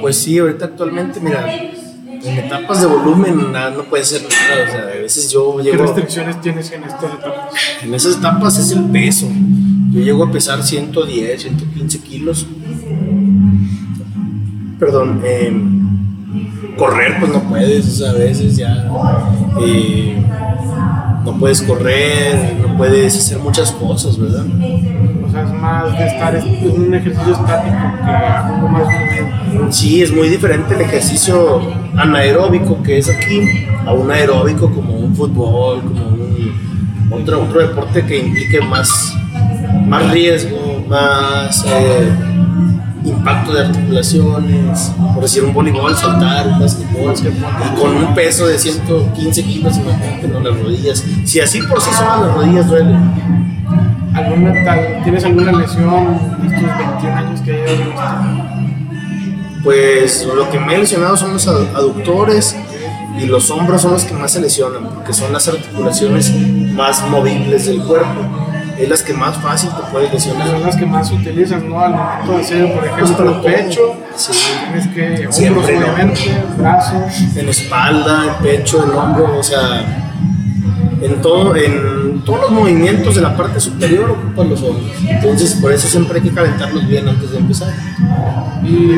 [0.00, 4.70] pues sí, ahorita actualmente, mira, en etapas de volumen nada, no puede ser nada, o
[4.70, 5.82] sea, a veces yo ¿Qué llego...
[5.84, 7.54] restricciones tienes en estas etapas?
[7.82, 9.28] En esas etapas es el peso.
[9.90, 12.46] Yo llego a pesar 110, 115 kilos.
[14.78, 15.52] Perdón, eh,
[16.76, 18.88] correr pues no puedes, o sea, a veces ya
[19.60, 20.22] eh,
[21.24, 24.46] no puedes correr, no puedes hacer muchas cosas, ¿verdad?
[25.26, 29.72] O sea, es más de estar en un ejercicio estático que algo más movimiento.
[29.72, 31.60] Sí, es muy diferente el ejercicio
[31.96, 36.52] anaeróbico que es aquí a un aeróbico como un fútbol, como un,
[37.10, 39.14] otro, otro deporte que implique más,
[39.86, 42.10] más riesgo, más eh,
[43.10, 48.58] impacto de articulaciones, por decir un voleibol, saltar, un basquetbol, y con un peso de
[48.58, 50.40] 115 kilos, imagínate, ¿no?
[50.40, 51.04] las rodillas.
[51.24, 53.48] Si así por sí son las rodillas duelen.
[54.14, 54.52] ¿Alguna,
[55.04, 58.14] ¿Tienes alguna lesión en estos 21 años que llevas?
[59.62, 62.56] Pues lo que me he lesionado son los adu- aductores
[63.20, 66.32] y los hombros son los que más se lesionan, porque son las articulaciones
[66.72, 68.47] más movibles del cuerpo.
[68.78, 70.48] Es las que más fácil te puede lesionar.
[70.48, 71.80] Son las que más utilizas, ¿no?
[71.80, 74.32] Al momento de hacer, por Pues ejemplo, el pecho, Sí.
[74.64, 75.86] tienes que, hombros Siempre, ¿no?
[75.92, 77.36] obviamente, brazos.
[77.36, 80.06] En espalda, en pecho, en hombro, o sea,
[81.00, 84.90] en, todo, en todos los movimientos de la parte superior ocupan los hombros.
[85.08, 87.68] Entonces, por eso siempre hay que calentarlos bien antes de empezar.
[88.62, 88.92] Y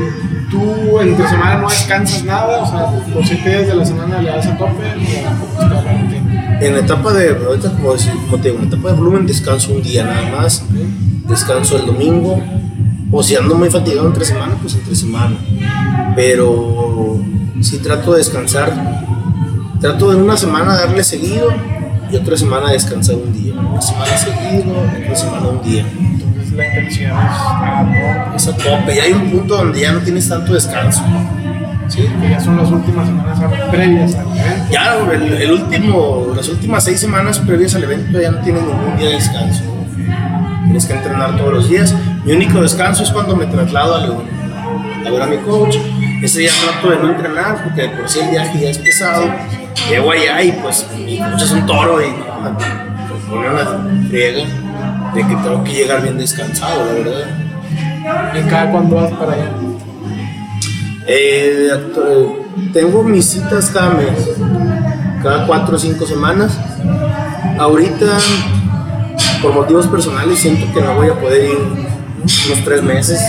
[0.51, 4.31] tú entre semana no descansas nada, o sea, los 7 días de la semana le
[4.31, 6.30] das a tope o?
[6.61, 9.27] En la etapa de, ahorita como, decir, como te digo, en la etapa de volumen
[9.27, 10.63] descanso un día nada más,
[11.27, 12.39] descanso el domingo,
[13.11, 15.37] o si ando muy fatigado entre semana, pues entre semana.
[16.15, 17.19] Pero
[17.61, 18.73] sí trato de descansar,
[19.81, 21.49] trato de una semana darle seguido
[22.11, 23.55] y otra semana descansar un día.
[23.55, 25.87] Una semana seguido, otra semana un día.
[25.99, 29.93] Entonces la intención es a tope, Es a tope, y hay un punto donde ya
[29.93, 31.03] no tienes tanto descanso.
[31.91, 32.09] ¿Sí?
[32.21, 34.67] que ya son las últimas semanas previas al evento.
[34.71, 38.97] Ya el, el último, las últimas seis semanas previas al evento ya no tienes ningún
[38.97, 39.63] día de descanso.
[40.65, 41.95] Tienes que entrenar todos los días.
[42.25, 44.41] Mi único descanso es cuando me traslado a León
[45.07, 45.77] a ver a mi coach.
[46.23, 49.25] Ese día trato de no entrenar porque de por sí el viaje ya es pesado.
[49.89, 52.51] Llego allá y pues mi coach es un toro y me
[53.29, 54.45] pone una friega
[55.15, 58.35] de que tengo que llegar bien descansado, la verdad.
[58.35, 59.70] ¿Y cada cuándo vas para allá?
[61.07, 64.31] Eh, eh, tengo mis citas cada mes,
[65.23, 66.59] cada cuatro o cinco semanas.
[67.59, 68.19] Ahorita,
[69.43, 71.59] por motivos personales, siento que no voy a poder ir
[72.47, 73.21] unos tres meses,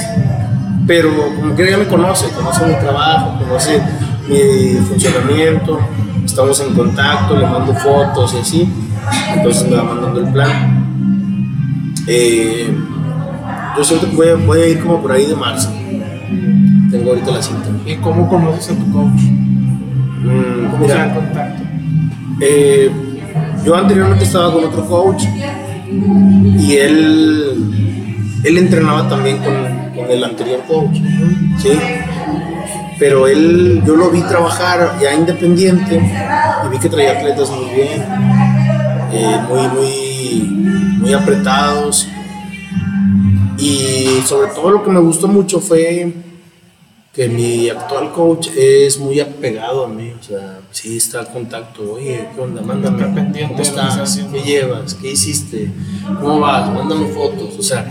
[0.85, 3.81] pero como que ya me conoce, conoce mi trabajo, conoce
[4.27, 5.79] mi funcionamiento,
[6.25, 8.69] estamos en contacto, le mando fotos y así,
[9.33, 11.95] entonces me va mandando el plan.
[12.07, 12.69] Eh,
[13.77, 15.69] yo siento que voy a, voy a ir como por ahí de marzo.
[16.91, 17.69] Tengo ahorita la cita.
[17.85, 19.21] ¿Y cómo conoces a tu coach?
[19.21, 21.63] Mm, ¿Cómo se mira, contacto?
[22.41, 22.91] eh,
[23.65, 25.23] yo anteriormente estaba con otro coach
[26.59, 27.71] y él,
[28.43, 29.53] él entrenaba también con,
[29.95, 30.97] con el anterior coach,
[31.57, 31.69] ¿sí?
[32.99, 38.03] Pero él, yo lo vi trabajar ya independiente y vi que traía atletas muy bien,
[39.13, 42.07] eh, muy, muy, muy apretados.
[43.57, 46.13] Y sobre todo lo que me gustó mucho fue
[47.13, 51.93] que mi actual coach es muy apegado a mí, o sea, sí está al contacto,
[51.93, 52.61] oye, ¿qué onda?
[52.61, 54.17] Mándame, ¿cómo estás?
[54.31, 54.93] ¿Qué llevas?
[54.93, 55.69] ¿Qué hiciste?
[56.21, 56.73] ¿Cómo vas?
[56.73, 57.85] Mándame fotos, o sea,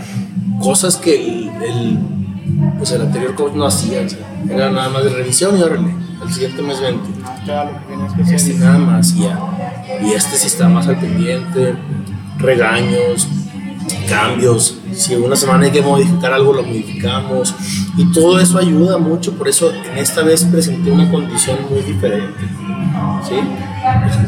[0.59, 1.99] cosas que el, el,
[2.79, 5.93] pues el anterior coach no hacía, o sea, era nada más de revisión y órale,
[6.19, 7.09] al siguiente mes 20.
[7.09, 9.39] No te da lo que tienes que Este, nada más ya.
[10.03, 11.75] y este sí está más al pendiente,
[12.39, 13.27] regaños,
[14.07, 17.55] cambios, si una semana hay que modificar algo, lo modificamos.
[17.97, 22.39] Y todo eso ayuda mucho, por eso en esta vez presenté una condición muy diferente,
[23.27, 23.35] ¿sí?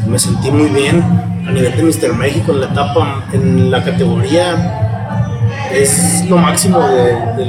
[0.08, 1.02] Me sentí muy bien.
[1.46, 4.80] A nivel de Mister México en la etapa, en la categoría,
[5.70, 7.44] es lo máximo de,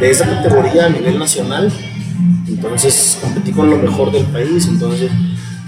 [0.00, 1.72] de esa categoría a nivel nacional,
[2.48, 5.12] entonces competí con lo mejor del país, entonces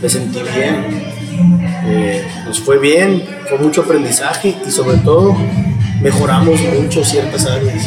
[0.02, 1.13] me sentí bien,
[1.86, 5.36] eh, nos fue bien, fue mucho aprendizaje y sobre todo
[6.00, 7.86] mejoramos mucho ciertas áreas.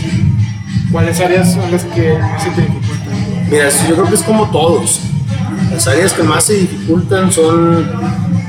[0.92, 3.50] ¿Cuáles áreas son las que más se te dificultan?
[3.50, 5.02] Mira, yo creo que es como todos.
[5.72, 7.90] Las áreas que más se dificultan son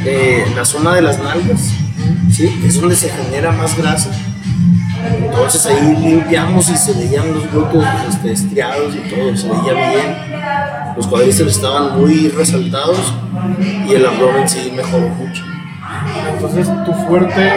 [0.05, 1.73] eh, la zona de las nalgas,
[2.31, 2.61] ¿sí?
[2.65, 4.11] es donde se genera más grasa.
[5.17, 10.29] Entonces ahí limpiamos y se veían los glúteos este, estriados y todo, se veía bien
[10.99, 12.99] los cuadríceps estaban muy resaltados
[13.87, 15.45] y el abdomen sí mejoró mucho.
[16.33, 17.51] Entonces tu fuerte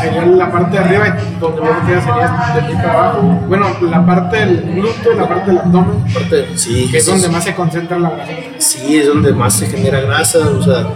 [0.00, 3.22] sería la parte de arriba y donde vos te sería de para abajo.
[3.48, 6.04] Bueno, la parte del glúteo, la parte del abdomen.
[6.12, 6.88] Parte, sí.
[6.90, 8.32] Que es donde más se concentra la grasa.
[8.58, 10.88] Sí, es donde más se genera grasa, o sea,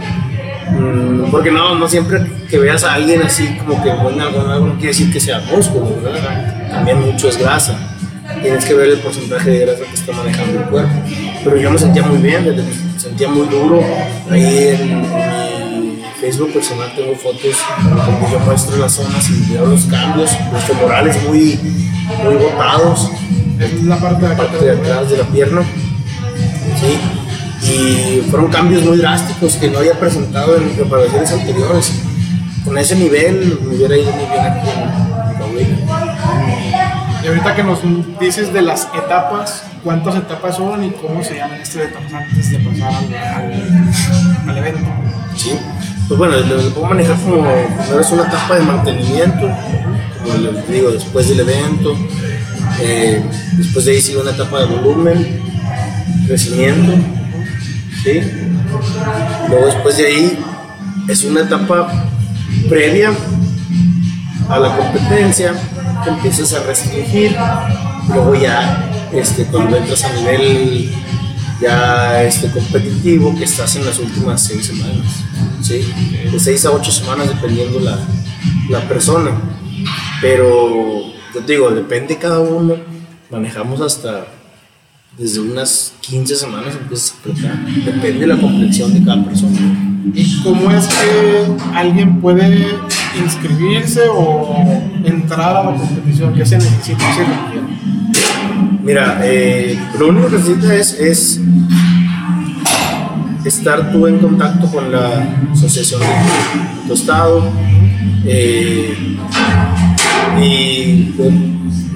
[0.71, 4.75] mm, porque no, no siempre que veas a alguien así como que bueno, algo, no
[4.75, 6.69] quiere decir que sea músculo, ¿verdad?
[6.71, 7.77] También mucho es grasa
[8.43, 10.95] tienes que ver el porcentaje de grasa que está manejando el cuerpo.
[11.47, 13.81] Pero yo me sentía muy bien, me sentía muy duro.
[14.29, 15.01] Ahí en,
[15.81, 20.65] mi Facebook personal tengo fotos donde yo muestro las zonas y veo los cambios, los
[20.65, 21.57] femorales muy,
[22.25, 23.13] muy botados.
[23.61, 25.63] Es la parte de, la parte de atrás de la pierna.
[26.81, 27.71] Sí.
[27.73, 31.93] Y fueron cambios muy drásticos que no había presentado en preparaciones anteriores.
[32.65, 35.16] Con ese nivel me hubiera ido muy bien aquí en
[37.27, 37.81] y ahorita que nos
[38.21, 42.59] dices de las etapas, ¿cuántas etapas son y cómo se llaman estas etapas antes de
[42.61, 44.89] pasar al, al, evento?
[45.35, 45.59] Sí,
[46.07, 49.51] pues bueno, lo, puedo manejar como primero es una etapa de mantenimiento,
[50.23, 51.97] como les digo, después del evento,
[52.81, 55.43] eh, después de ahí sigue una etapa de volumen,
[56.29, 56.93] crecimiento,
[58.05, 58.21] ¿sí?
[59.49, 60.39] Luego después de ahí
[61.09, 62.09] es una etapa
[62.69, 63.11] previa
[64.49, 65.55] a la competencia,
[66.09, 67.37] empiezas a restringir,
[68.09, 70.91] luego ya este, cuando entras a nivel
[71.61, 75.25] ya este, competitivo, que estás en las últimas seis semanas,
[75.63, 75.87] ¿sí?
[76.31, 77.99] de seis a ocho semanas dependiendo la,
[78.69, 79.31] la persona,
[80.21, 82.77] pero yo te digo, depende cada uno,
[83.31, 84.27] manejamos hasta
[85.17, 89.59] desde unas 15 semanas empiezas a apretar, depende de la complexión de cada persona.
[90.15, 92.67] ¿Y cómo es que alguien puede
[93.23, 94.55] inscribirse o
[95.05, 96.35] entrar a la competición?
[96.35, 97.05] ¿Qué se necesita?
[98.83, 101.41] Mira, eh, lo único que necesitas es, es,
[103.45, 107.49] estar tú en contacto con la asociación de tu estado
[108.25, 109.17] eh,
[110.41, 111.33] y pues,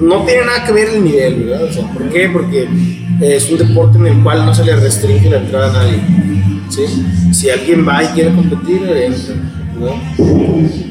[0.01, 1.69] no tiene nada que ver el nivel, ¿verdad?
[1.93, 2.29] ¿Por qué?
[2.29, 2.69] Porque
[3.21, 6.01] es un deporte en el cual no se le restringe la entrada a nadie.
[7.33, 9.35] Si alguien va y quiere competir, entra.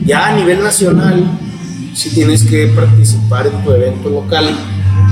[0.05, 1.23] Ya a nivel nacional,
[1.93, 4.49] si tienes que participar en tu evento local,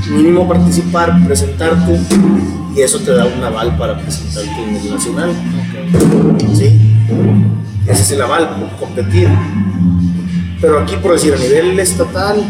[0.09, 1.99] mínimo participar, presentarte,
[2.75, 5.31] y eso te da un aval para presentarte en el nacional.
[6.55, 6.79] ¿Sí?
[7.87, 9.29] Ese es el aval, competir.
[10.59, 12.43] Pero aquí, por decir, a nivel estatal,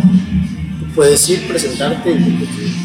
[0.95, 2.75] puedes ir, presentarte y competir.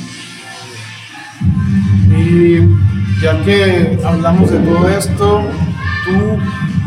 [2.19, 5.43] Y ya que hablamos de todo esto,
[6.05, 6.39] tú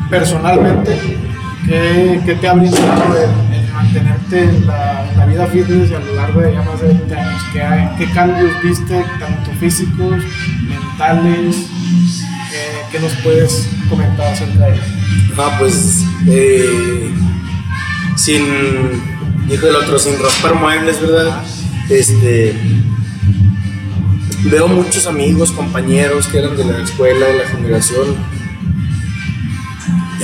[0.10, 1.18] personalmente,
[1.68, 6.62] ¿qué, te ha brindado el, mantenerte en la, vida fitness a lo largo de ya
[6.62, 7.42] más de 20 años?
[7.98, 10.24] ¿Qué, cambios viste, tanto físicos,
[10.68, 11.68] mentales?
[12.92, 14.84] ¿Qué, nos puedes comentar acerca de ello?
[15.38, 17.12] Ah, pues, eh,
[18.16, 18.46] sin,
[19.48, 21.44] dijo el otro, sin raspar muebles, ¿verdad?
[21.90, 22.56] Este,
[24.46, 28.16] veo muchos amigos, compañeros que eran de la escuela, de la generación,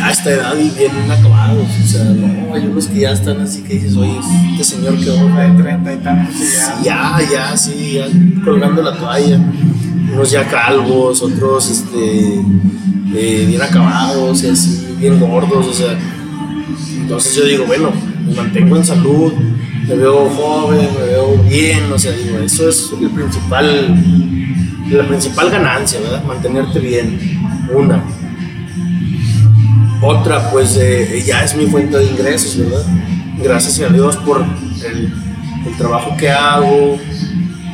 [0.01, 1.67] a esta edad y bien acabados.
[1.83, 4.19] O sea, no, hay unos que ya están así que dices, oye,
[4.51, 6.35] este señor que va de 30 y tantos.
[6.83, 8.07] Ya, ya, ya, sí, ya
[8.43, 9.39] colgando la toalla.
[10.13, 12.41] Unos ya calvos, otros este,
[13.15, 15.97] eh, bien acabados y así, bien gordos, o sea.
[16.97, 17.91] Entonces yo digo, bueno,
[18.25, 19.33] me mantengo en salud,
[19.87, 24.03] me veo joven, me veo bien, o sea, digo, eso es el principal,
[24.89, 26.23] la principal ganancia, ¿verdad?
[26.23, 27.39] Mantenerte bien,
[27.73, 28.03] una.
[30.01, 32.83] Otra, pues eh, ya es mi fuente de ingresos, ¿verdad?
[33.37, 35.13] Gracias a Dios por el,
[35.77, 36.97] trabajo que hago,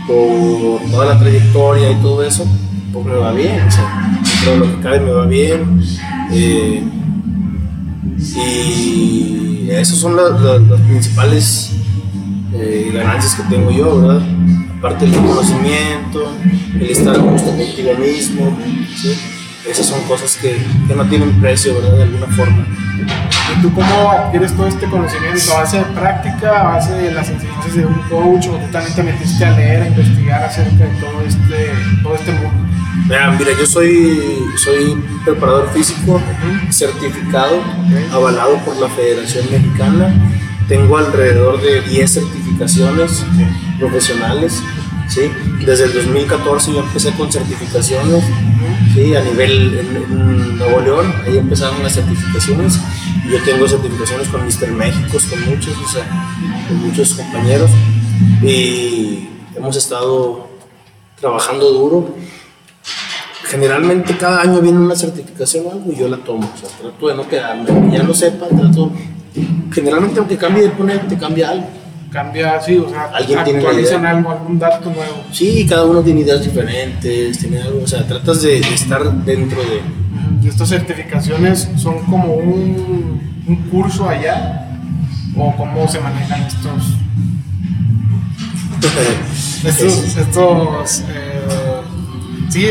[0.06, 2.46] por toda la trayectoria y todo eso,
[2.92, 5.82] pues me va bien, o sea, todo lo que cae me va bien.
[6.32, 6.84] Eh,
[8.36, 10.32] Y esas son las
[10.82, 11.72] principales
[12.54, 14.22] eh, ganancias que tengo yo, ¿verdad?
[14.80, 16.32] Aparte del conocimiento,
[16.76, 18.58] el estar justo contigo mismo,
[18.96, 19.37] ¿sí?
[19.70, 21.98] Esas son cosas que, que, no tienen precio, ¿verdad?
[21.98, 22.66] De alguna forma.
[23.56, 25.54] ¿Y tú cómo adquieres todo este conocimiento?
[25.54, 28.96] ¿A base de práctica, a base de las enseñanzas de un coach o tú también
[28.96, 31.72] te metiste a leer, a investigar acerca de todo este,
[32.04, 32.68] todo este mundo?
[33.06, 34.20] Mira, mira, yo soy,
[34.58, 36.22] soy preparador físico
[36.70, 37.62] certificado,
[38.12, 40.14] avalado por la Federación Mexicana.
[40.68, 43.26] Tengo alrededor de 10 certificaciones
[43.80, 44.62] profesionales.
[45.08, 45.32] ¿sí?
[45.66, 48.26] Desde el 2014 yo empecé con certificaciones
[48.98, 49.16] ¿sí?
[49.16, 52.80] a nivel en, Nuevo León, ahí empezaron las certificaciones.
[53.30, 54.72] Yo tengo certificaciones con Mr.
[54.72, 56.06] México, con muchos, o sea,
[56.68, 57.70] con muchos compañeros
[58.42, 60.48] y hemos estado
[61.20, 62.16] trabajando duro
[63.48, 66.50] generalmente cada año viene una certificación o algo y yo la tomo.
[66.54, 68.92] O sea, trato de no quedarme, ya lo sepa, trato.
[69.72, 71.68] Generalmente, aunque cambie de ponente, cambia algo.
[72.12, 75.24] Cambia, sí, o sea, ¿Alguien actualizan tiene algo, algún dato nuevo.
[75.32, 79.82] Sí, cada uno tiene ideas diferentes, tiene algo, o sea, tratas de, estar dentro de.
[80.42, 84.70] ¿Y estas certificaciones son como un, un curso allá?
[85.36, 86.84] ¿O cómo se manejan estos?
[89.66, 91.38] estos, estos eh,
[92.50, 92.66] Sí,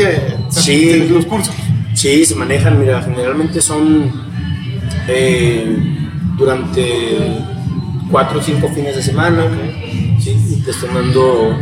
[0.49, 1.53] sí, los cursos.
[1.93, 4.11] Sí, se manejan, mira, generalmente son
[5.07, 5.77] eh,
[6.37, 7.17] durante
[8.11, 9.45] cuatro o cinco fines de semana,
[10.19, 10.61] ¿sí?
[10.63, 11.57] te están dando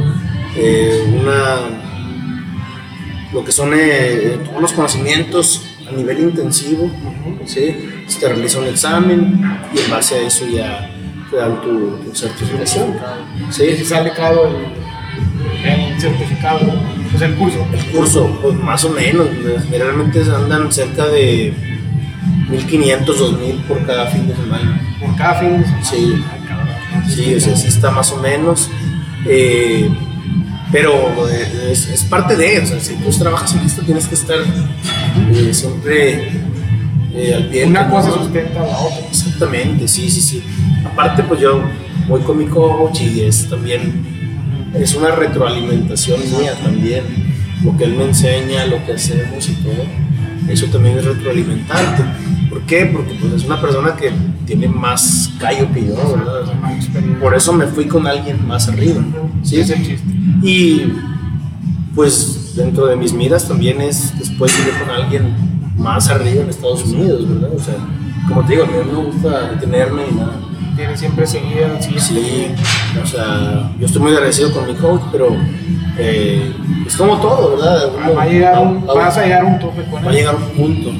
[0.55, 1.57] eh, una,
[3.33, 6.89] lo que son eh, todos los conocimientos a nivel intensivo,
[7.45, 7.75] ¿sí?
[8.07, 10.89] se te realiza un examen y en base a eso ya
[11.29, 12.95] te dan tu, certificación.
[13.49, 13.63] ¿sí?
[13.63, 14.49] Y sale caro
[15.63, 16.59] el certificado
[17.21, 17.65] el curso.
[17.73, 19.27] El curso, pues más o menos.
[19.69, 21.53] Generalmente andan cerca de
[22.49, 24.81] 1500, 2000 por cada fin de semana.
[25.05, 25.63] ¿Por cada fin?
[25.83, 26.23] Sí.
[27.07, 28.69] Sí, o sea, sí está más o menos.
[29.25, 29.89] Eh,
[30.71, 34.37] pero eh, es, parte de, o sea, si tú trabajas en esto tienes que estar
[34.39, 36.31] eh, siempre
[37.33, 37.65] al pie.
[37.65, 39.07] Una cosa sustenta a la otra.
[39.09, 40.43] Exactamente, sí, sí, sí.
[40.85, 41.63] Aparte, pues yo
[42.07, 44.15] voy con mi coach y es también
[44.73, 47.03] es una retroalimentación mía también.
[47.63, 49.85] Lo que él me enseña, lo que hacemos y todo,
[50.49, 52.03] eso también es retroalimentarte.
[52.55, 52.85] ¿Por qué?
[52.85, 54.13] Porque pues, es una persona que
[54.45, 56.45] tiene más callo que yo, ¿verdad?
[57.19, 59.03] Por eso me fui con alguien más arriba.
[59.43, 59.61] ¿sí?
[60.41, 60.93] Y
[61.93, 65.35] pues dentro de mis miras también es después ir con alguien
[65.77, 67.49] más arriba en Estados Unidos, ¿verdad?
[67.53, 67.75] O sea,
[68.29, 70.39] como te digo, a mí no me gusta detenerme y nada
[70.75, 72.47] tiene siempre seguir Sí,
[73.01, 75.35] o sea, yo estoy muy agradecido con mi coach, pero
[75.97, 76.53] eh,
[76.85, 77.89] es como todo, ¿verdad?
[78.15, 80.05] va a llegar un, vas a llegar a un tope con él.
[80.05, 80.91] Va a llegar un punto.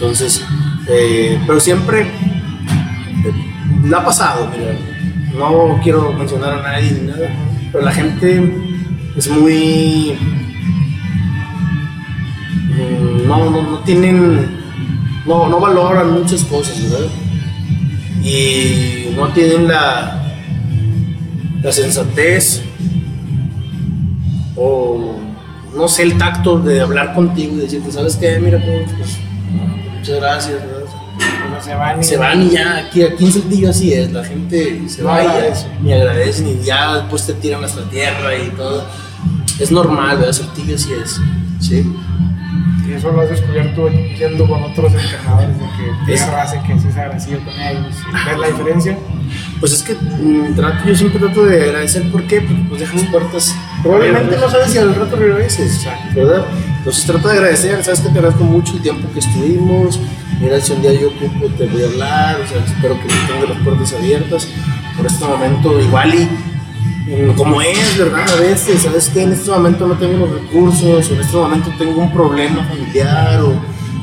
[0.00, 0.42] Entonces,
[0.88, 4.72] eh, pero siempre eh, ha pasado, mira,
[5.36, 7.28] no quiero mencionar a nadie ni nada,
[7.70, 8.50] pero la gente
[9.14, 10.16] es muy...
[12.70, 14.58] Mm, no, no, no tienen...
[15.26, 17.06] No, no valoran muchas cosas, ¿verdad?
[18.22, 20.34] y no tienen la,
[21.62, 22.62] la sensatez
[24.56, 25.16] o
[25.74, 28.38] no sé el tacto de hablar contigo y decirte, ¿sabes qué?
[28.38, 29.18] Mira, pues
[30.00, 30.62] muchas gracias.
[31.62, 34.88] se van, y, se van y ya, aquí, aquí en Saltillo así es, la gente
[34.88, 35.28] se va y
[35.82, 38.84] ni agradecen y ya después te tiran hasta tierra y todo.
[39.58, 40.32] Es normal, ¿verdad?
[40.32, 41.20] Saltillo así es,
[41.60, 41.94] ¿sí?
[42.88, 46.96] Y eso lo has descubierto yendo con otros entrenadores, de que es, hace que seas
[46.96, 47.94] agradecido con ellos.
[48.26, 48.98] ¿Ves la diferencia?
[49.60, 52.40] Pues es que mm, trato, yo siempre trato de agradecer, ¿por qué?
[52.40, 53.54] Porque pues dejas puertas.
[53.82, 56.46] Probablemente no sabes si al rato regreses, ¿verdad?
[56.78, 60.00] Entonces trato de agradecer, sabes que te agradezco mucho el tiempo que estuvimos.
[60.40, 63.28] Mira, si un día yo ocupo, te voy a hablar, o sea, espero que me
[63.28, 64.48] tengas las puertas abiertas.
[64.96, 66.28] Por este momento, igual y
[67.36, 68.28] como es, ¿verdad?
[68.28, 69.22] A veces, ¿sabes qué?
[69.22, 73.40] En este momento no tengo los recursos, o en este momento tengo un problema familiar,
[73.40, 73.60] o,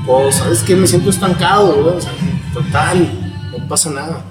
[0.08, 0.76] o ¿sabes qué?
[0.76, 1.97] Me siento estancado, ¿verdad?
[1.97, 2.12] O sea,
[2.53, 3.10] total,
[3.58, 4.26] no pasa nada.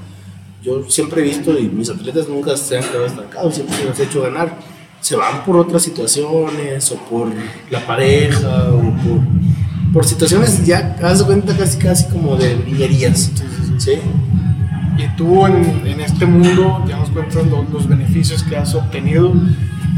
[0.67, 4.01] Yo siempre he visto, y mis atletas nunca se han quedado estancados, siempre se los
[4.01, 4.59] he hecho ganar.
[5.01, 7.29] Se van por otras situaciones, o por
[7.71, 13.31] la pareja, o por, por situaciones ya, haz cuenta, casi, casi como de niñerías,
[13.79, 13.93] ¿sí?
[14.99, 19.33] Y tú en, en este mundo ya nos cuentas los, beneficios que has obtenido.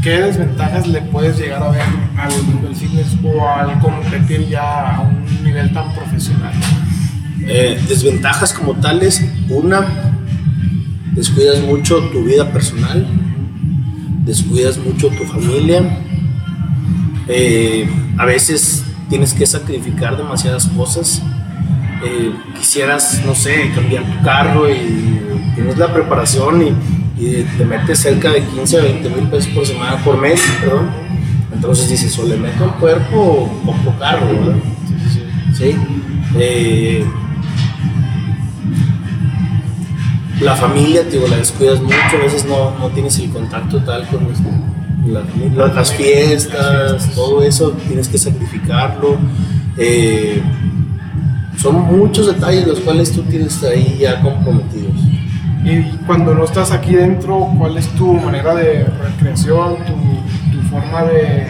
[0.03, 1.81] ¿Qué desventajas le puedes llegar a ver
[2.15, 6.53] al mundo del fitness o al competir ya a un nivel tan profesional?
[7.41, 9.87] Eh, desventajas como tales, una,
[11.19, 13.05] descuidas mucho tu vida personal,
[14.23, 15.99] descuidas mucho tu familia,
[17.27, 21.21] eh, a veces tienes que sacrificar demasiadas cosas
[22.01, 25.19] eh, quisieras, no sé, cambiar tu carro y
[25.55, 29.65] tienes la preparación y, y te metes cerca de 15 a 20 mil pesos por
[29.65, 30.89] semana, por mes, perdón.
[31.53, 34.55] Entonces dices, o le meto el cuerpo o compro carro, ¿verdad?
[35.53, 35.75] Sí.
[36.37, 37.03] Eh,
[40.41, 44.07] la familia, te digo, la descuidas mucho, a veces no, no tienes el contacto tal
[44.07, 44.27] con
[45.13, 49.17] la- las fiestas, todo eso, tienes que sacrificarlo.
[49.77, 50.41] Eh,
[51.57, 54.93] son muchos detalles los cuales tú tienes ahí ya comprometidos.
[55.65, 61.03] Y cuando no estás aquí dentro, ¿cuál es tu manera de recreación, tu, tu forma
[61.03, 61.47] de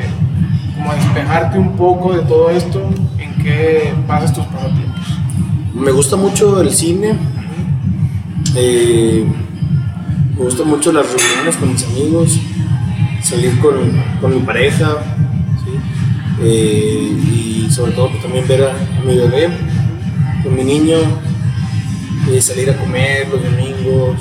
[0.76, 2.90] como despejarte un poco de todo esto?
[3.20, 5.06] ¿En qué pasas tus pasatiempos?
[5.76, 7.14] Me gusta mucho el cine,
[8.56, 9.26] eh,
[10.38, 12.40] me gustan mucho las reuniones con mis amigos,
[13.22, 13.76] salir con,
[14.22, 14.98] con mi pareja.
[16.42, 19.50] Eh, y sobre todo pues, también ver a, mi bebé,
[20.44, 20.98] con mi niño,
[22.32, 24.20] eh, salir a comer los domingos.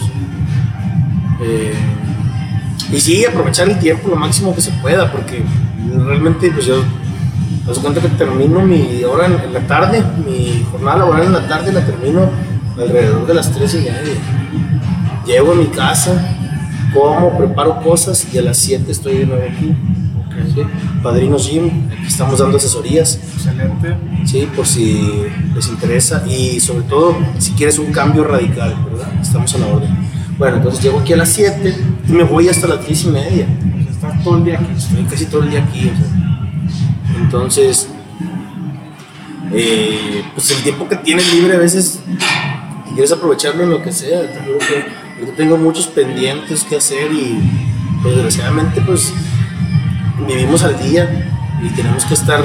[1.40, 1.74] eh,
[2.90, 5.42] y sí, aprovechar el tiempo lo máximo que se pueda, porque
[5.94, 6.82] realmente pues yo
[7.66, 11.46] me cuenta que termino mi hora en, en la tarde, mi jornada laboral en la
[11.46, 12.30] tarde la termino
[12.78, 13.94] alrededor de las 3 y media.
[15.26, 16.36] Llego a mi casa,
[16.94, 19.74] como, preparo cosas y a las 7 estoy de nuevo aquí.
[20.54, 20.62] ¿sí?
[21.02, 23.96] Padrinos Gym, aquí estamos dando asesorías, Excelente.
[24.24, 24.48] ¿sí?
[24.54, 25.24] por si
[25.54, 29.08] les interesa y sobre todo si quieres un cambio radical, ¿verdad?
[29.20, 29.90] Estamos a la orden.
[30.38, 31.74] Bueno, entonces llego aquí a las 7
[32.08, 33.46] y me voy hasta las 3 y media
[33.84, 34.72] Pues estás todo el día aquí.
[34.76, 35.90] estoy casi todo el día aquí.
[35.92, 37.20] o sea.
[37.20, 37.88] Entonces,
[39.52, 42.00] eh, pues el tiempo que tienes libre a veces
[42.98, 44.22] quieres aprovecharlo en lo que sea.
[44.22, 47.38] Que- yo tengo muchos pendientes que hacer y
[48.02, 49.12] pues, desgraciadamente pues
[50.26, 51.08] vivimos al día
[51.62, 52.40] y tenemos que estar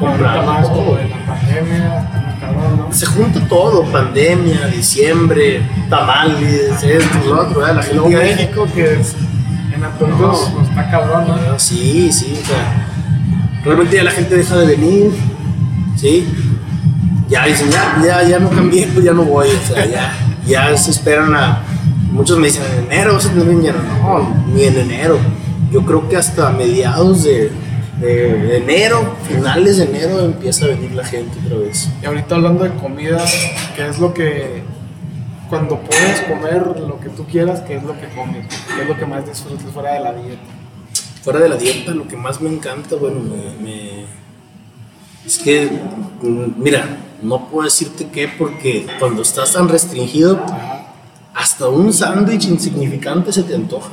[0.00, 0.96] comprando todo.
[0.98, 2.92] la pandemia, cabrón, ¿no?
[2.92, 9.14] Se junta todo, pandemia, diciembre, tamales, esto, lo otro, la gente México, que es
[9.74, 11.34] en Atoncos, pues está cabrón, ¿no?
[11.34, 12.86] Ah, Sí, sí, o sea,
[13.62, 15.10] realmente ya la gente deja de venir,
[15.96, 16.26] ¿sí?
[17.28, 20.12] Ya dicen, ya, ya, ya no cambié, pues ya no voy, o sea, ya,
[20.46, 21.62] ya se esperan a...
[22.10, 23.78] Muchos me dicen, en enero vas a tener dinero.
[24.02, 25.18] No, ni en enero.
[25.70, 27.50] Yo creo que hasta mediados de,
[28.00, 31.90] de enero, finales de enero, empieza a venir la gente otra vez.
[32.02, 33.22] Y ahorita hablando de comida,
[33.76, 34.62] ¿qué es lo que,
[35.50, 38.46] cuando puedes comer lo que tú quieras, qué es lo que comes?
[38.74, 40.40] ¿Qué es lo que más disfrutas fuera de la dieta?
[41.22, 44.06] Fuera de la dieta, lo que más me encanta, bueno, me, me-
[45.26, 45.68] es que,
[46.22, 46.86] mm, mira,
[47.22, 50.40] no puedo decirte qué porque cuando estás tan restringido,
[51.34, 53.90] hasta un sándwich insignificante se te antoja,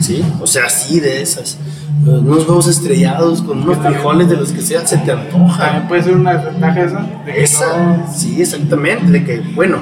[0.00, 0.22] ¿sí?
[0.40, 1.58] O sea, así de esas.
[2.04, 5.58] Unos huevos estrellados con unos frijoles de los que sean, se te antoja.
[5.64, 9.78] También puede ser una desventaja esa, de que Esa, no- sí, exactamente, de que, bueno,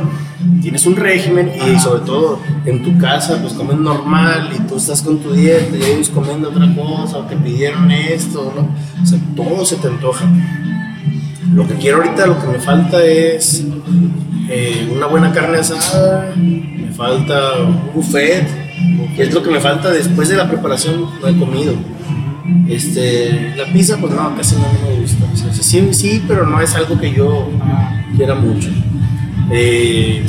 [0.62, 5.02] tienes un régimen y sobre todo en tu casa, pues comes normal y tú estás
[5.02, 8.68] con tu dieta y ellos comiendo otra cosa o te pidieron esto, ¿no?
[9.02, 10.24] O sea, todo se te antoja.
[11.52, 13.64] Lo que quiero ahorita, lo que me falta es
[14.48, 18.46] eh, una buena carne asada, me falta un buffet,
[19.16, 21.74] que es lo que me falta después de la preparación, no he comido.
[22.68, 25.24] Este, la pizza, pues no, casi no me gusta.
[25.52, 27.48] Sí, sí, pero no es algo que yo
[28.16, 28.70] quiera mucho.
[29.50, 30.24] Eh,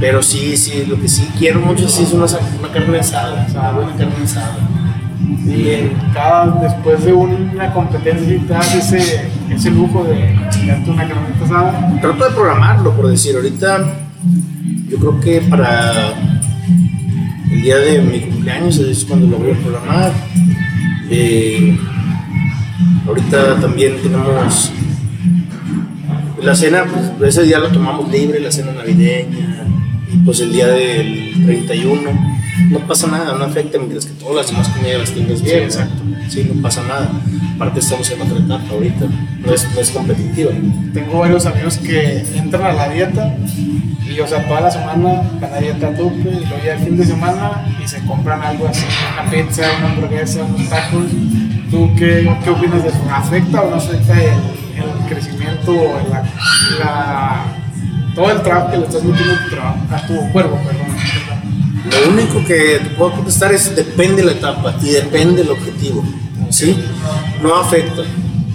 [0.00, 3.70] pero sí, sí, lo que sí quiero mucho sí es una, una carne asada, una
[3.70, 4.56] buena carne asada.
[5.46, 11.44] Y cada, después de una competencia, te das ese, ese lujo de chingarte una carnita
[11.44, 12.00] asada.
[12.00, 13.84] Trato de programarlo, por decir, ahorita
[14.88, 16.14] yo creo que para
[17.50, 20.12] el día de mi cumpleaños es cuando lo voy a programar.
[21.10, 21.78] Eh,
[23.06, 24.72] ahorita también tenemos
[26.42, 26.84] la cena,
[27.18, 29.64] pues ese día lo tomamos libre, la cena navideña,
[30.12, 32.33] y pues el día del 31
[32.70, 35.56] no pasa nada, no afecta mientras que todas las demás comidas las tengas bien.
[35.58, 36.02] Sí, exacto.
[36.28, 37.10] Sí, no pasa nada.
[37.56, 39.06] Aparte estamos en otra etapa ahorita,
[39.44, 40.50] no es, no es competitiva.
[40.92, 43.36] Tengo varios amigos que entran a la dieta
[44.08, 46.80] y, o sea, toda la semana van a dieta a tope y luego ya el
[46.80, 48.84] fin de semana y se compran algo así,
[49.20, 51.04] una pizza, una hamburguesa, unos tacos.
[51.70, 52.98] ¿Tú qué, qué opinas de eso?
[53.12, 56.22] ¿Afecta o no afecta el, el crecimiento o la,
[56.78, 57.44] la-
[58.14, 60.56] todo el trabajo que le estás metiendo a tu, trabajo, a tu cuerpo?
[60.56, 60.73] Perdón.
[61.84, 66.04] Lo único que te puedo contestar es depende la etapa y depende el objetivo.
[66.50, 66.76] ¿Sí?
[67.42, 68.02] No afecta.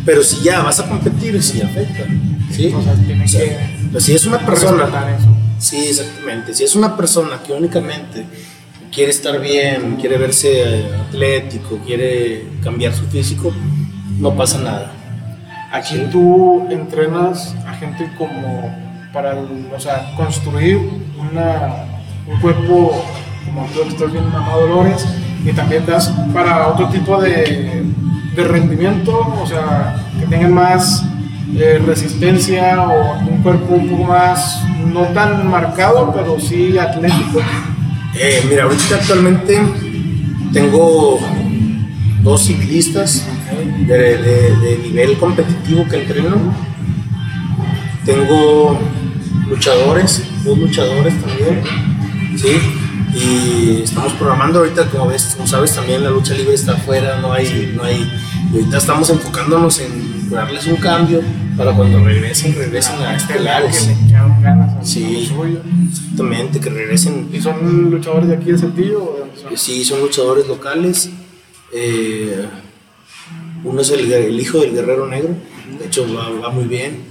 [0.05, 2.05] Pero si ya vas a competir, sí afecta.
[2.51, 2.73] ¿Sí?
[2.75, 3.59] O sea, tiene O sea, que
[3.91, 4.85] pues si es una persona.
[5.17, 5.27] eso.
[5.59, 6.53] Sí, exactamente.
[6.53, 8.25] Si es una persona que únicamente
[8.91, 13.53] quiere estar bien, quiere verse eh, atlético, quiere cambiar su físico,
[14.17, 14.91] no pasa nada.
[15.71, 18.75] Aquí tú entrenas a gente como
[19.13, 20.79] para, o sea, construir
[21.19, 21.98] una,
[22.29, 23.03] un cuerpo
[23.45, 25.05] como tú estás viendo Mamá Dolores
[25.43, 27.83] y también das para otro tipo de,
[28.35, 29.11] de rendimiento,
[29.41, 31.03] o sea, que tengan más
[31.55, 34.63] eh, resistencia o un cuerpo un poco más,
[34.93, 37.39] no tan marcado, pero sí atlético.
[38.15, 39.59] Eh, mira, ahorita actualmente
[40.53, 41.19] tengo
[42.21, 43.25] dos ciclistas
[43.87, 46.35] de, de, nivel competitivo que entreno.
[48.05, 48.79] Tengo
[49.47, 51.61] luchadores, dos luchadores también,
[52.39, 52.57] ¿sí?
[53.13, 57.33] Y estamos programando ahorita, como ves, como sabes, también la lucha libre está afuera, no
[57.33, 58.09] hay, no hay,
[58.51, 61.21] y ahorita estamos enfocándonos en darles un cambio
[61.57, 63.87] para cuando regresen, regresen a estelares.
[63.87, 65.29] Que le ganas sí,
[65.89, 67.29] exactamente, que regresen.
[67.33, 69.27] ¿Y son luchadores de aquí de Saltillo?
[69.55, 71.09] Sí, son luchadores locales.
[71.73, 72.45] Eh,
[73.63, 75.35] uno es el, hijo del guerrero negro,
[75.77, 77.03] de hecho va, muy bien,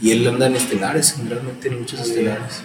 [0.00, 2.62] y él anda en estelares, realmente en muchos estelares.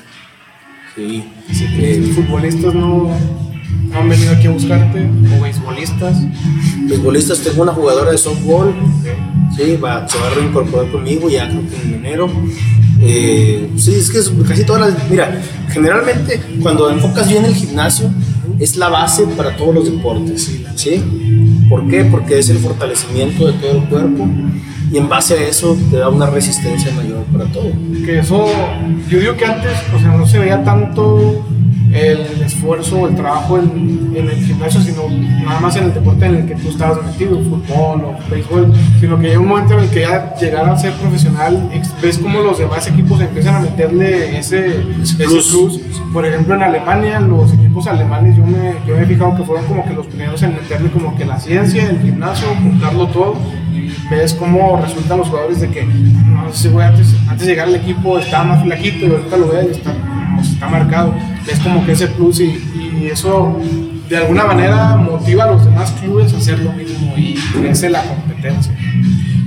[0.96, 1.24] Sí.
[1.52, 3.10] Eh, ¿Futbolistas no,
[3.94, 5.08] han venido aquí a buscarte?
[5.38, 6.18] ¿O beisbolistas?
[6.88, 8.74] Beisbolistas, tengo una jugadora de softball,
[9.56, 12.30] sí, va, se va a reincorporar conmigo ya creo que en enero.
[13.02, 15.10] Eh, sí, es que casi todas las.
[15.10, 18.10] Mira, generalmente cuando enfocas bien el gimnasio,
[18.60, 20.52] es la base para todos los deportes.
[20.76, 21.04] ¿sí?
[21.70, 22.06] ¿Por qué?
[22.06, 24.28] Porque es el fortalecimiento de todo el cuerpo
[24.92, 27.72] y en base a eso te da una resistencia mayor para todo.
[28.06, 28.48] Que eso,
[29.08, 31.46] yo digo que antes, o sea, no se veía tanto
[31.94, 35.10] el esfuerzo o el trabajo en, en, el gimnasio, sino
[35.44, 39.18] nada más en el deporte en el que tú estabas metido, fútbol o béisbol, sino
[39.18, 41.70] que llega un momento en el que ya llegar a ser profesional,
[42.02, 45.80] ves como los demás equipos empiezan a meterle ese, ese plus.
[46.14, 49.66] Por ejemplo, en Alemania, los equipos alemanes, yo me, yo me he fijado que fueron
[49.66, 53.36] como que los primeros en meterle como que la ciencia, el gimnasio, juntarlo todo
[54.10, 57.76] ves cómo resultan los jugadores de que no sé, güey, antes, antes de llegar al
[57.76, 59.94] equipo estaba más flaquito y ahorita lo ves y está,
[60.36, 61.14] pues, está marcado.
[61.52, 63.60] Es como que ese plus y, y, eso
[64.08, 68.04] de alguna manera motiva a los demás clubes a hacer lo mismo y crece la
[68.04, 68.76] competencia.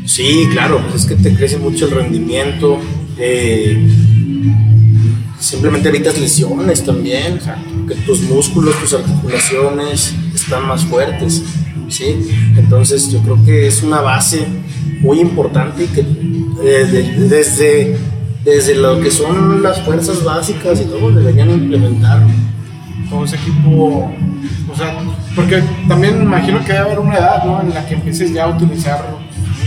[0.05, 2.79] Sí, claro, pues es que te crece mucho el rendimiento.
[3.19, 3.89] Eh,
[5.39, 7.39] simplemente evitas lesiones también,
[7.89, 11.43] que tus músculos, tus articulaciones están más fuertes.
[11.89, 12.17] ¿sí?
[12.57, 14.47] Entonces yo creo que es una base
[15.01, 16.01] muy importante que
[16.65, 17.97] eh, desde,
[18.45, 22.29] desde lo que son las fuerzas básicas y todo deberían implementarlo.
[23.09, 24.11] Todo ese equipo,
[24.73, 24.99] o sea,
[25.35, 27.61] porque también imagino que debe haber una edad, ¿no?
[27.61, 29.05] En la que empieces ya a utilizar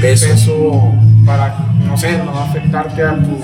[0.01, 0.93] peso, peso
[1.25, 3.37] para, no sé, no afectarte a tu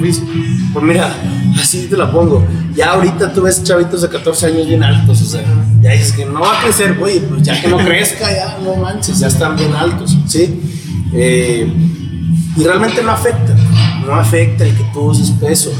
[0.00, 1.14] pues mira,
[1.60, 2.44] así te la pongo.
[2.74, 5.42] Ya ahorita tú ves chavitos de 14 años bien altos, o sea,
[5.80, 8.76] ya dices que no va a crecer, güey, pues ya que no crezca, ya no
[8.76, 10.60] manches, ya están bien altos, ¿sí?
[11.12, 11.70] Eh,
[12.56, 13.51] y realmente no afecta,
[14.06, 15.72] no afecta el que tú uses peso.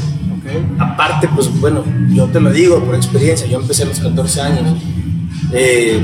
[0.77, 4.77] Aparte, pues bueno, yo te lo digo por experiencia, yo empecé a los 14 años.
[5.51, 6.03] Eh,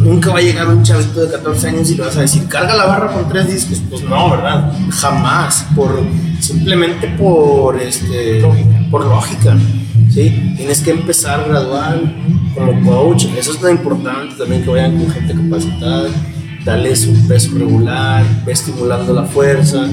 [0.00, 2.74] nunca va a llegar un chavito de 14 años y le vas a decir, carga
[2.74, 3.82] la barra con tres discos.
[3.88, 4.72] Pues no, ¿verdad?
[4.90, 5.66] Jamás.
[5.74, 6.00] Por,
[6.40, 8.42] simplemente por, este,
[8.90, 9.56] por lógica.
[10.10, 10.54] ¿sí?
[10.56, 12.14] Tienes que empezar gradual
[12.54, 13.26] como coach.
[13.36, 16.08] Eso es lo importante también que vayan con gente capacitada.
[16.64, 19.88] Darles un peso regular, estimulando la fuerza,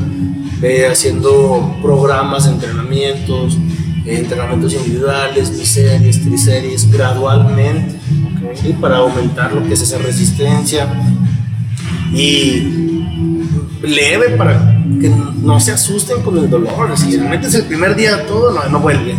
[0.60, 3.58] ve haciendo programas entrenamientos,
[4.06, 7.96] entrenamientos individuales, biseries, triseries, gradualmente
[8.80, 10.88] para aumentar lo que es esa resistencia
[12.14, 13.04] y
[13.82, 16.98] leve para que no se asusten con el dolor.
[16.98, 19.16] Si metes el primer día todo, no, no vuelve.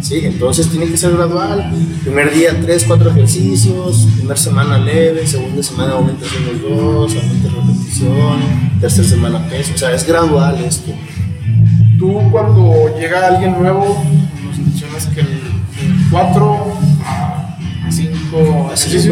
[0.00, 1.72] Sí, entonces tiene que ser gradual.
[2.02, 4.08] Primer día, tres, cuatro ejercicios.
[4.16, 5.26] Primera semana leve.
[5.26, 7.14] Segunda semana aumentas unos dos.
[7.14, 7.51] Aumentas
[7.92, 8.80] repetición.
[8.80, 9.72] Tercera semana peso.
[9.74, 10.92] O sea, es gradual esto.
[11.98, 14.02] Tú, cuando llega alguien nuevo,
[14.44, 15.40] nos mencionas que el
[16.10, 16.78] 4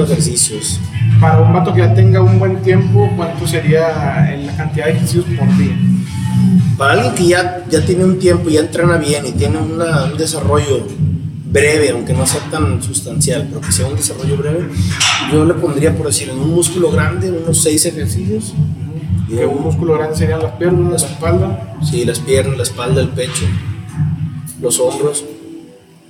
[0.03, 0.81] ejercicios.
[1.21, 5.27] Para un vato que ya tenga un buen tiempo, ¿cuánto sería la cantidad de ejercicios
[5.39, 5.77] por día?
[6.79, 9.79] Para alguien que ya, ya tiene un tiempo, ya entrena bien y tiene un
[10.17, 10.87] desarrollo
[11.45, 14.69] breve, aunque no sea tan sustancial, pero que sea un desarrollo breve,
[15.31, 18.55] yo le pondría, por decir, en un músculo grande, unos seis ejercicios.
[19.31, 21.77] Y un músculo grande serían las piernas, la espalda.
[21.89, 23.47] Sí, las piernas, la espalda, el pecho,
[24.61, 25.25] los hombros.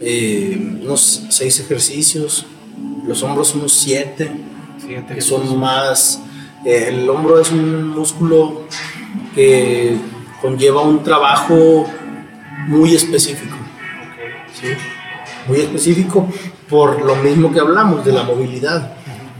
[0.01, 2.47] Eh, unos seis ejercicios,
[3.07, 4.31] los hombros unos siete,
[5.13, 6.23] que son más...
[6.65, 8.63] Eh, el hombro es un músculo
[9.35, 9.99] que
[10.41, 11.87] conlleva un trabajo
[12.69, 13.57] muy específico.
[15.47, 16.27] Muy específico
[16.71, 18.95] por lo mismo que hablamos de la movilidad,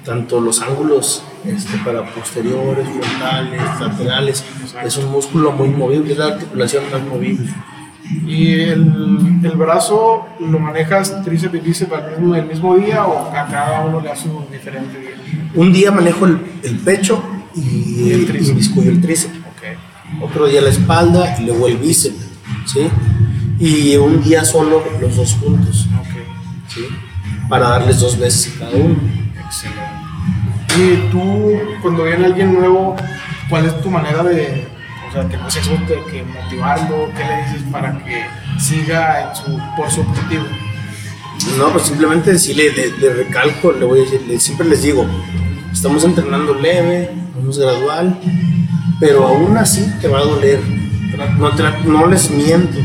[0.05, 4.45] tanto los ángulos este, para posteriores, frontales, laterales.
[4.85, 7.51] Es un músculo muy movible, es la articulación más movible.
[8.27, 13.29] ¿Y el, el brazo lo manejas tríceps y bíceps al mismo, el mismo día o
[13.29, 15.11] a cada uno le haces un diferente día?
[15.55, 17.23] Un día manejo el, el pecho
[17.55, 18.49] y, el tríceps.
[18.51, 19.37] inmiscuyo el tríceps.
[19.37, 20.23] Ok.
[20.25, 22.17] Otro día la espalda y luego el bíceps,
[22.67, 22.89] ¿sí?
[23.61, 26.17] Y un día solo los dos juntos, Ok.
[26.69, 26.81] ¿sí?
[27.49, 28.97] Para darles dos veces a cada uno.
[29.45, 29.90] Excelente.
[30.79, 31.53] Y tú,
[31.83, 32.97] cuando viene alguien nuevo,
[33.49, 34.67] ¿cuál es tu manera de,
[35.09, 37.11] o sea, que no se asuste, que motivarlo?
[37.17, 38.25] ¿Qué le dices para que
[38.59, 40.45] siga en su, por su objetivo?
[41.59, 44.83] No, pues simplemente sí le, le- le recalco, le voy a decir, le- siempre les
[44.83, 45.07] digo,
[45.73, 48.19] estamos entrenando leve, vamos gradual,
[49.01, 50.61] pero aún así te va a doler.
[51.39, 52.79] No, tra- no les miento,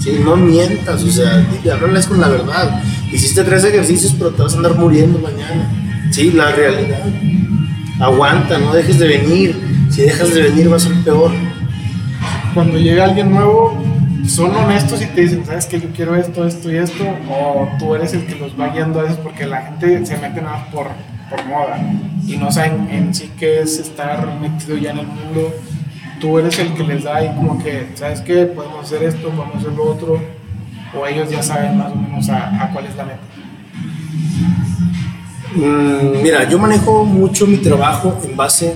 [0.00, 0.20] ¿sí?
[0.24, 2.82] no mientas, o sea, háblales con la verdad.
[3.10, 5.70] Hiciste tres ejercicios, pero te vas a andar muriendo mañana.
[6.14, 7.00] Sí, la realidad.
[7.98, 9.88] Aguanta, no dejes de venir.
[9.90, 11.32] Si dejas de venir va a ser peor.
[12.54, 13.76] Cuando llega alguien nuevo,
[14.24, 17.02] ¿son honestos y te dicen, sabes que yo quiero esto, esto y esto?
[17.28, 20.40] ¿O tú eres el que los va guiando a veces porque la gente se mete
[20.40, 20.86] nada por,
[21.28, 21.80] por moda
[22.24, 25.52] y no saben en sí qué es estar metido ya en el mundo?
[26.20, 28.44] Tú eres el que les da ahí como que, ¿sabes qué?
[28.44, 30.22] Podemos hacer esto, podemos hacer lo otro.
[30.96, 33.18] O ellos ya saben más o menos a, a cuál es la meta.
[35.54, 38.74] Mm, Mira, yo manejo mucho mi trabajo en base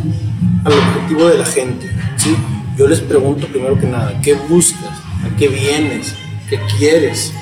[0.65, 1.91] al objetivo de la gente.
[2.17, 2.37] ¿sí?
[2.77, 4.91] Yo les pregunto primero que nada, ¿qué buscas?
[5.25, 6.15] ¿A qué vienes?
[6.49, 7.33] ¿Qué quieres?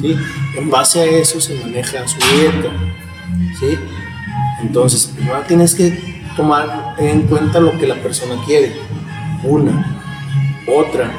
[0.00, 0.16] ¿sí?
[0.56, 2.70] En base a eso se maneja su dieta.
[3.60, 3.78] ¿sí?
[4.62, 8.72] Entonces, primero tienes que tomar en cuenta lo que la persona quiere.
[9.42, 10.00] Una.
[10.66, 11.10] Otra.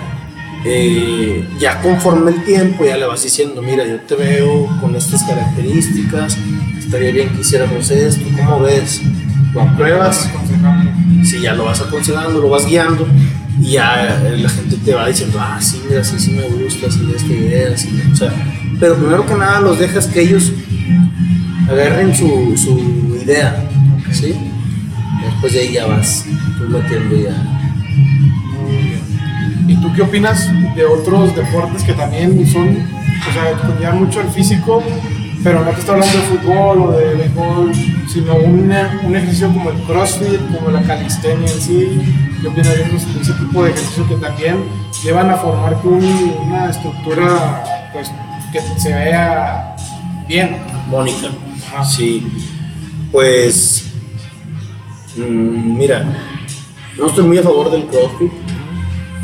[0.70, 5.24] Eh, ya conforme el tiempo ya le vas diciendo, mira, yo te veo con estas
[5.24, 6.38] características,
[6.78, 9.02] estaría bien que hiciéramos esto, ¿cómo ves?
[9.54, 10.30] Lo apruebas,
[11.24, 13.08] si ya lo vas aconsejando, lo vas guiando
[13.62, 16.92] y ya eh, la gente te va diciendo, ah, sí, mira, sí, sí me gusta,
[16.92, 18.34] sí, esta idea, sí, o sea,
[18.78, 20.52] pero primero que nada los dejas que ellos
[21.70, 23.64] agarren su, su idea,
[24.12, 24.36] ¿sí?
[25.24, 26.26] Después de ahí ya vas
[26.58, 27.57] tú metiendo ya.
[29.78, 29.82] Muy bien.
[29.82, 34.30] ¿Y tú qué opinas de otros deportes que también son, o sea, conllevan mucho al
[34.30, 34.84] físico,
[35.44, 37.72] pero no te estoy hablando de fútbol o de béisbol,
[38.12, 38.72] sino un,
[39.04, 42.02] un ejercicio como el crossfit, como la calistenia en sí?
[42.42, 42.84] ¿Qué opinas de
[43.22, 44.58] ese tipo de ejercicios que también
[45.04, 47.64] llevan a formar un- una estructura
[47.94, 48.12] pues,
[48.52, 49.76] que se vea
[50.28, 50.58] bien?
[50.90, 51.28] Mónica.
[51.84, 52.26] Sí,
[53.12, 53.86] pues
[55.18, 56.06] mm, mira,
[56.98, 58.32] no estoy muy a favor del CrossFit.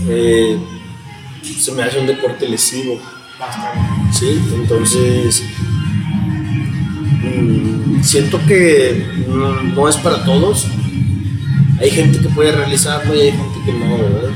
[0.07, 0.57] Eh,
[1.43, 2.99] se me hace un deporte lesivo,
[3.39, 3.79] Bastante.
[4.11, 4.39] ¿sí?
[4.53, 5.43] Entonces,
[7.23, 10.67] mm, siento que no, no es para todos.
[11.79, 14.31] Hay gente que puede realizarlo y hay gente que no, ¿verdad?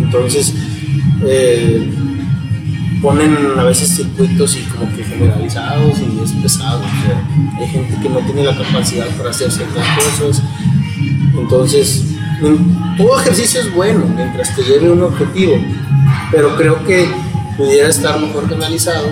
[0.00, 0.54] Entonces,
[1.24, 1.88] eh,
[3.00, 6.80] ponen a veces circuitos y como que generalizados y es pesado.
[6.80, 10.42] o sea, hay gente que no tiene la capacidad para hacer ciertas cosas.
[11.38, 12.09] Entonces,
[12.96, 15.54] todo ejercicio es bueno mientras te lleve un objetivo,
[16.30, 17.08] pero creo que
[17.56, 19.08] pudiera estar mejor canalizado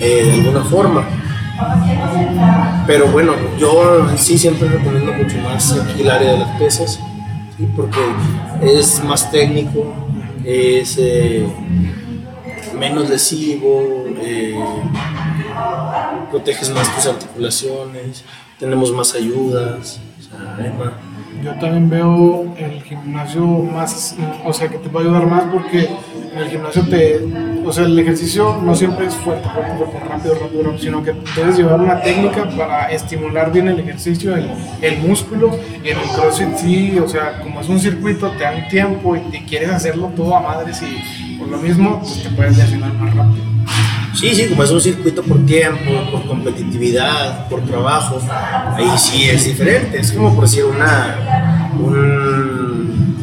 [0.00, 1.08] eh, de alguna forma.
[2.86, 7.00] Pero bueno, yo sí siempre recomiendo mucho más el área de las pesas,
[7.74, 8.00] porque
[8.62, 9.94] es más técnico,
[10.44, 11.46] es eh,
[12.78, 14.54] menos lesivo, eh,
[16.30, 18.22] proteges más tus articulaciones,
[18.58, 19.98] tenemos más ayudas.
[20.18, 20.56] o sea,
[21.42, 25.88] Yo también veo el gimnasio más, o sea, que te va a ayudar más porque
[26.32, 27.20] en el gimnasio te,
[27.64, 31.12] o sea, el ejercicio no siempre es fuerte, fuerte, fuerte, rápido, rápido, rápido, sino que
[31.12, 34.50] puedes llevar una técnica para estimular bien el ejercicio, el,
[34.82, 38.68] el músculo, y en el CrossFit sí, o sea, como es un circuito, te dan
[38.68, 42.92] tiempo y quieres hacerlo todo a madres y por lo mismo, pues te puedes lesionar
[42.94, 43.55] más rápido.
[44.18, 48.18] Sí, sí, como es un circuito por tiempo, por competitividad, por trabajo,
[48.74, 50.00] ahí sí es diferente.
[50.00, 53.14] Es como por decir una, un-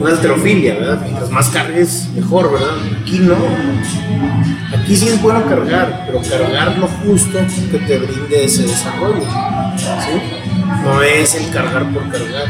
[0.00, 1.00] una alterofilia, ¿verdad?
[1.02, 2.70] Mientras más cargues, mejor, ¿verdad?
[3.02, 3.36] Aquí no.
[4.76, 7.38] Aquí sí es bueno cargar, pero cargar lo justo
[7.70, 9.20] que te brinde ese desarrollo.
[9.76, 10.82] ¿sí?
[10.84, 12.46] No es el cargar por cargar.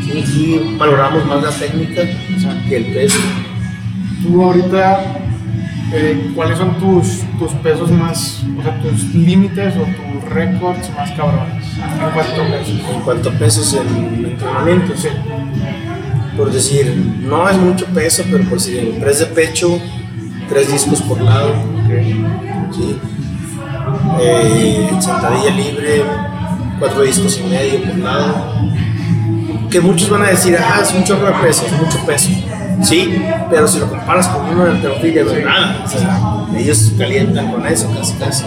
[0.00, 2.02] Aquí valoramos más la técnica
[2.68, 3.18] que el peso.
[4.22, 5.17] Tú ahorita,
[5.92, 11.10] eh, ¿cuáles son tus, tus pesos más, o sea, tus límites o tus récords más
[11.12, 11.64] cabrones?
[11.76, 12.80] ¿En cuánto pesos?
[12.94, 15.08] En cuanto a pesos en entrenamiento, Sí.
[16.36, 19.78] por decir, no es mucho peso, pero por decir, en press de pecho,
[20.48, 21.54] tres discos por lado,
[22.72, 22.96] ¿sí?
[24.20, 26.02] Eh, en sentadilla libre,
[26.78, 28.34] cuatro discos y medio por lado.
[29.70, 32.30] Que muchos van a decir, ah, es un de peso, es mucho peso.
[32.82, 35.82] Sí, pero si lo comparas con uno de alterofilla, no es nada.
[35.84, 36.20] O sea,
[36.56, 38.44] ellos calientan con eso casi casi.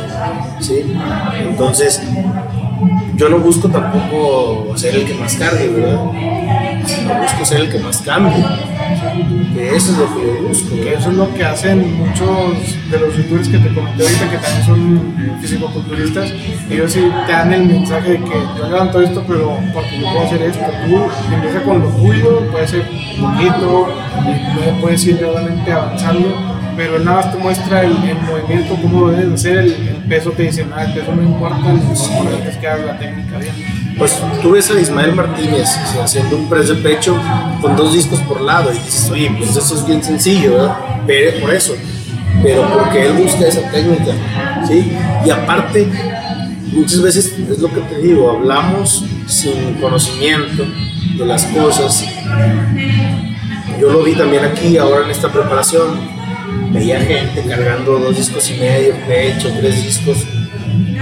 [0.59, 0.93] ¿sí?
[1.39, 2.01] Entonces,
[3.15, 6.03] yo no busco tampoco ser el que más cargue, ¿verdad?
[6.03, 8.43] No busco ser el que más cambie.
[9.53, 10.75] Que eso es lo que yo busco.
[10.75, 14.37] Que eso es lo que hacen muchos de los youtubers que te comenté ahorita, que
[14.37, 16.33] también son fisicoculturistas.
[16.69, 20.25] Ellos sí te dan el mensaje de que yo levanto esto, pero porque yo puedo
[20.25, 20.65] hacer esto.
[20.85, 22.83] Tú empieza con lo tuyo, puede ser
[23.19, 23.87] poquito,
[24.27, 29.33] y puedes ir realmente avanzando pero nada más te muestra el, movimiento, cómo lo debes
[29.33, 32.99] hacer, el, peso te dice, nada, el peso no importa, lo es que hagas la
[32.99, 33.55] técnica bien.
[33.97, 35.69] Pues tú ves a Ismael Martínez
[36.03, 37.17] haciendo un press de pecho
[37.61, 40.77] con dos discos por lado y dices, oye, pues eso es bien sencillo, ¿verdad?
[41.07, 41.75] Pero por eso,
[42.43, 44.11] pero porque él busca esa técnica,
[44.67, 44.91] ¿sí?
[45.23, 45.87] Y aparte,
[46.73, 50.65] muchas veces es lo que te digo, hablamos sin conocimiento
[51.17, 52.05] de las cosas.
[53.79, 56.20] Yo lo vi también aquí, ahora en esta preparación
[56.71, 60.17] veía gente cargando dos discos y medio, pecho, tres discos.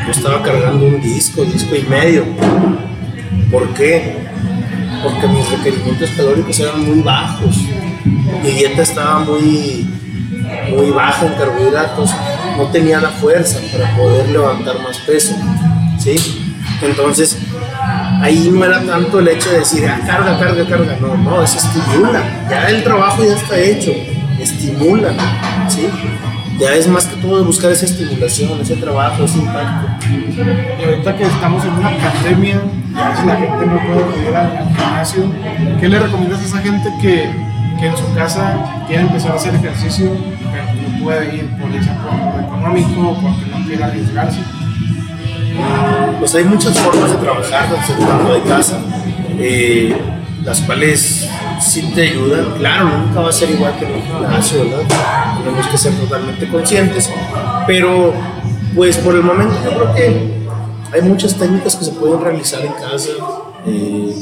[0.05, 2.25] Yo estaba cargando un disco, disco y medio.
[3.51, 4.17] ¿Por qué?
[5.03, 7.57] Porque mis requerimientos calóricos eran muy bajos.
[8.43, 9.87] Mi dieta estaba muy,
[10.69, 12.11] muy baja en carbohidratos.
[12.57, 15.35] No tenía la fuerza para poder levantar más peso.
[15.99, 16.15] ¿Sí?
[16.81, 17.37] Entonces,
[18.21, 20.97] ahí no era tanto el hecho de decir, ah, carga, carga, carga.
[20.99, 22.47] No, no, eso estimula.
[22.49, 23.91] Ya el trabajo ya está hecho
[24.41, 25.15] estimulan,
[25.67, 25.87] ¿sí?
[26.59, 29.87] Ya es más que todo buscar esa estimulación, ese trabajo, ese impacto.
[30.09, 32.61] Y ahorita que estamos en una pandemia,
[32.93, 35.23] y a veces la gente no puede ir al, gimnasio,
[35.79, 37.29] ¿qué le recomiendas a esa gente que,
[37.79, 40.11] que, en su casa quiere empezar a hacer ejercicio,
[40.51, 44.39] pero no puede ir por ese apoyo económico o porque no quiere arriesgarse?
[46.19, 48.79] Pues hay muchas formas de trabajar dentro de casa,
[49.37, 49.97] eh,
[50.43, 51.29] las cuales
[51.59, 52.53] sí te ayudan.
[52.57, 55.37] Claro, nunca va a ser igual que en un gimnasio, ¿verdad?
[55.37, 57.11] Tenemos que ser totalmente conscientes.
[57.67, 58.13] Pero,
[58.75, 60.39] pues por el momento yo creo que
[60.91, 63.09] hay muchas técnicas que se pueden realizar en casa.
[63.65, 64.15] Eh,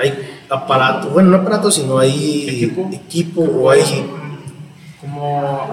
[0.00, 4.04] hay aparato, bueno, no aparato, sino hay equipo, equipo o hay
[5.00, 5.68] como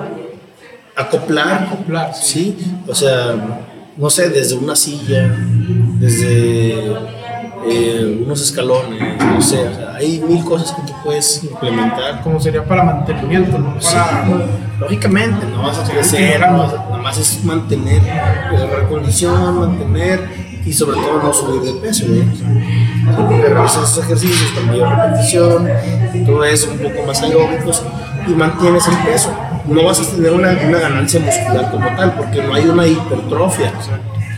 [0.95, 2.55] acoplar, acoplar sí.
[2.57, 3.35] sí, o sea,
[3.97, 5.35] no sé, desde una silla,
[5.99, 6.93] desde
[7.65, 12.21] eh, unos escalones, no sé, o sea, hay mil cosas que tú puedes implementar.
[12.23, 13.75] Como sería para mantenimiento, ¿no?
[14.79, 20.27] lógicamente, no vas a crecer, nada más es mantener la recondición, mantener
[20.65, 22.23] y sobre todo no subir de peso, ¿eh?
[23.15, 25.69] porque realizas esos ejercicios con mayor repetición,
[26.25, 27.83] todo eso un poco más aeróbicos
[28.27, 29.33] y mantienes el peso.
[29.67, 33.71] No vas a tener una, una ganancia muscular como tal, porque no hay una hipertrofia.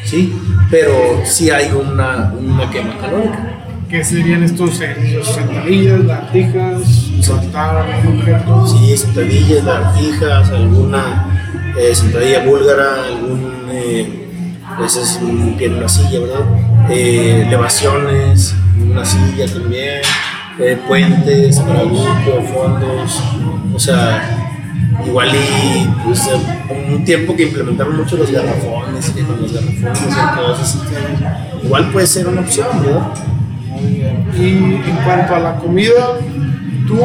[0.04, 0.34] ¿Sí?
[0.70, 3.50] Pero sí hay una, una quema calórica.
[3.90, 6.82] ¿Qué serían estos sentadillas, lagartijas,
[7.22, 8.72] saltar objetos?
[8.72, 14.28] Sí, sentadillas, lagartijas, alguna eh, sentadilla búlgara, algún, eh,
[14.84, 16.90] ese es un pie en una silla, ¿verdad?
[16.90, 20.02] Eh, elevaciones, una silla también,
[20.60, 23.22] eh, puentes para grupo, fondos,
[23.76, 24.53] o sea,
[25.06, 26.30] igual y pues,
[26.94, 30.78] un tiempo que implementaron mucho los garrafones y con los garrafones y cosas
[31.64, 33.14] igual puede ser una opción ¿verdad?
[34.38, 36.20] y en cuanto a la comida
[36.88, 37.00] tú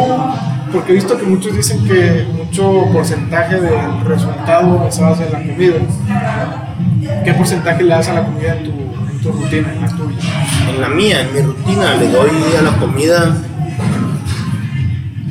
[0.72, 5.38] porque he visto que muchos dicen que mucho porcentaje del resultado se basa en la
[5.38, 5.74] comida
[7.24, 10.18] ¿qué porcentaje le das a la comida en tu, en tu rutina, en la tuya?
[10.68, 13.36] en la mía, en mi rutina le doy a la comida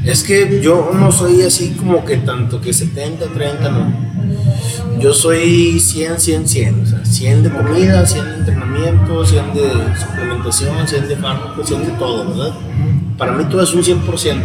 [0.08, 4.08] es que yo no soy así como que tanto que 70, 30, no.
[4.99, 6.82] Yo soy 100, 100, 100.
[6.82, 11.86] O sea, 100 de comida, 100 de entrenamiento, 100 de suplementación, 100 de fármacos, 100
[11.86, 12.55] de todo, ¿verdad?
[13.18, 14.43] Para mí todo es un 100%.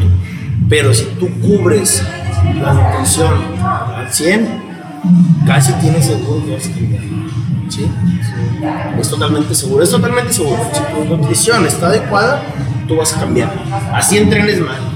[0.68, 2.02] Pero si tú cubres
[2.60, 3.32] la nutrición
[3.94, 4.48] al 100,
[5.46, 7.70] casi tienes seguro que vas a.
[7.70, 7.86] ¿Sí?
[9.00, 10.58] Es totalmente seguro, es totalmente seguro.
[10.72, 12.42] Si tu nutrición está adecuada,
[12.88, 13.54] tú vas a cambiar.
[13.92, 14.91] Así entrenes mal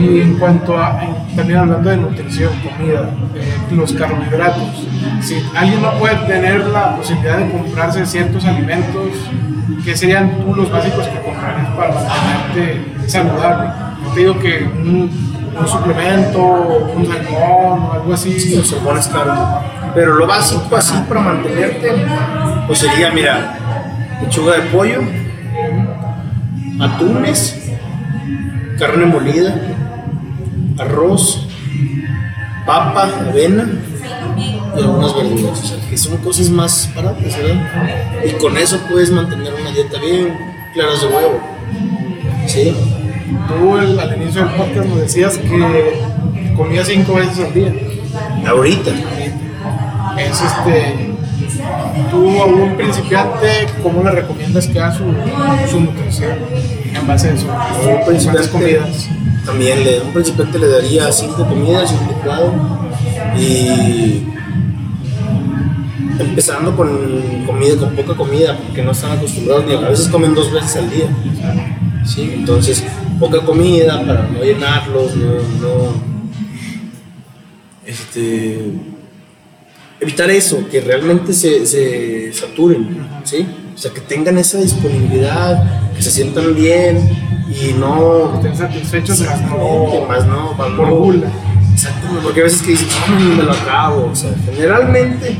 [0.00, 0.98] y en cuanto a,
[1.36, 4.86] también hablando de nutrición, comida, eh, los carbohidratos,
[5.20, 9.08] si alguien no puede tener la posibilidad de comprarse ciertos alimentos,
[9.84, 13.68] ¿qué serían tú los básicos que comprarías para mantenerte saludable?
[14.02, 15.30] No te digo que un,
[15.66, 16.42] suplemento,
[16.96, 18.40] un salmón o algo así.
[18.40, 19.60] Sí, los salmones, claro.
[19.94, 21.92] Pero lo básico así para mantenerte,
[22.66, 23.58] pues sería, mira,
[24.22, 25.00] lechuga de pollo,
[26.80, 27.70] atunes,
[28.78, 29.54] carne molida,
[30.80, 31.46] arroz,
[32.66, 33.68] papa, avena,
[34.76, 38.24] y algunas verduras, o sea, que son cosas más baratas, ¿verdad?
[38.24, 40.34] Y con eso puedes mantener una dieta bien
[40.72, 41.40] claras de huevo,
[42.46, 42.74] ¿sí?
[43.48, 46.02] Tú al inicio del podcast nos decías que
[46.56, 47.74] comías cinco veces al día.
[48.46, 48.90] Ahorita.
[50.18, 51.10] Es este.
[52.10, 55.04] Tú a un principiante, ¿cómo le recomiendas que haga su,
[55.70, 56.38] su nutrición
[56.94, 57.46] en base a eso?
[58.06, 59.08] Principiante, comidas?
[59.44, 62.52] También le, un principiante le daría cinco comidas y un licuado.
[63.38, 64.26] Y
[66.18, 70.52] empezando con comida, con poca comida, porque no están acostumbrados ni a veces comen dos
[70.52, 71.08] veces al día.
[72.04, 72.32] ¿sí?
[72.34, 72.84] Entonces,
[73.18, 76.10] poca comida para no llenarlos, no, no
[77.86, 78.64] este,
[80.00, 83.46] evitar eso, que realmente se, se saturen, ¿sí?
[83.74, 88.34] O sea, que tengan esa disponibilidad, que se sientan bien y no...
[88.36, 89.40] estén satisfechos, más
[90.26, 91.28] no, más no, por gula.
[91.72, 95.36] Exactamente, porque a veces que dicen, no, me lo acabo, o sea, generalmente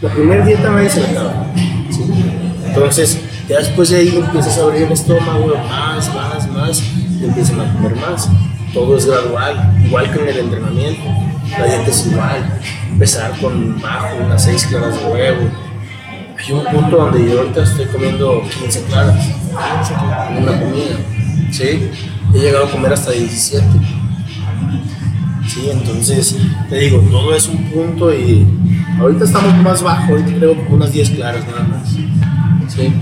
[0.00, 1.46] la primera dieta nadie se la acaba,
[1.90, 2.02] ¿sí?
[2.66, 6.82] Entonces, ya después de ahí empiezas a abrir el estómago, más, más, más,
[7.20, 8.28] y empiezan a comer más.
[8.72, 11.02] Todo es gradual, igual que en el entrenamiento.
[11.58, 12.60] La dieta es igual.
[12.90, 15.50] Empezar con bajo, unas 6 claras de huevo.
[16.38, 19.26] Hay un punto donde yo ahorita estoy comiendo 15 claras
[20.30, 20.96] en una comida.
[21.52, 21.90] ¿Sí?
[22.34, 23.64] He llegado a comer hasta 17.
[25.46, 26.36] Sí, entonces
[26.68, 28.46] te digo, todo es un punto y
[28.98, 31.88] ahorita estamos más bajo, ahorita creo como unas 10 claras nada más.
[32.72, 32.92] ¿sí?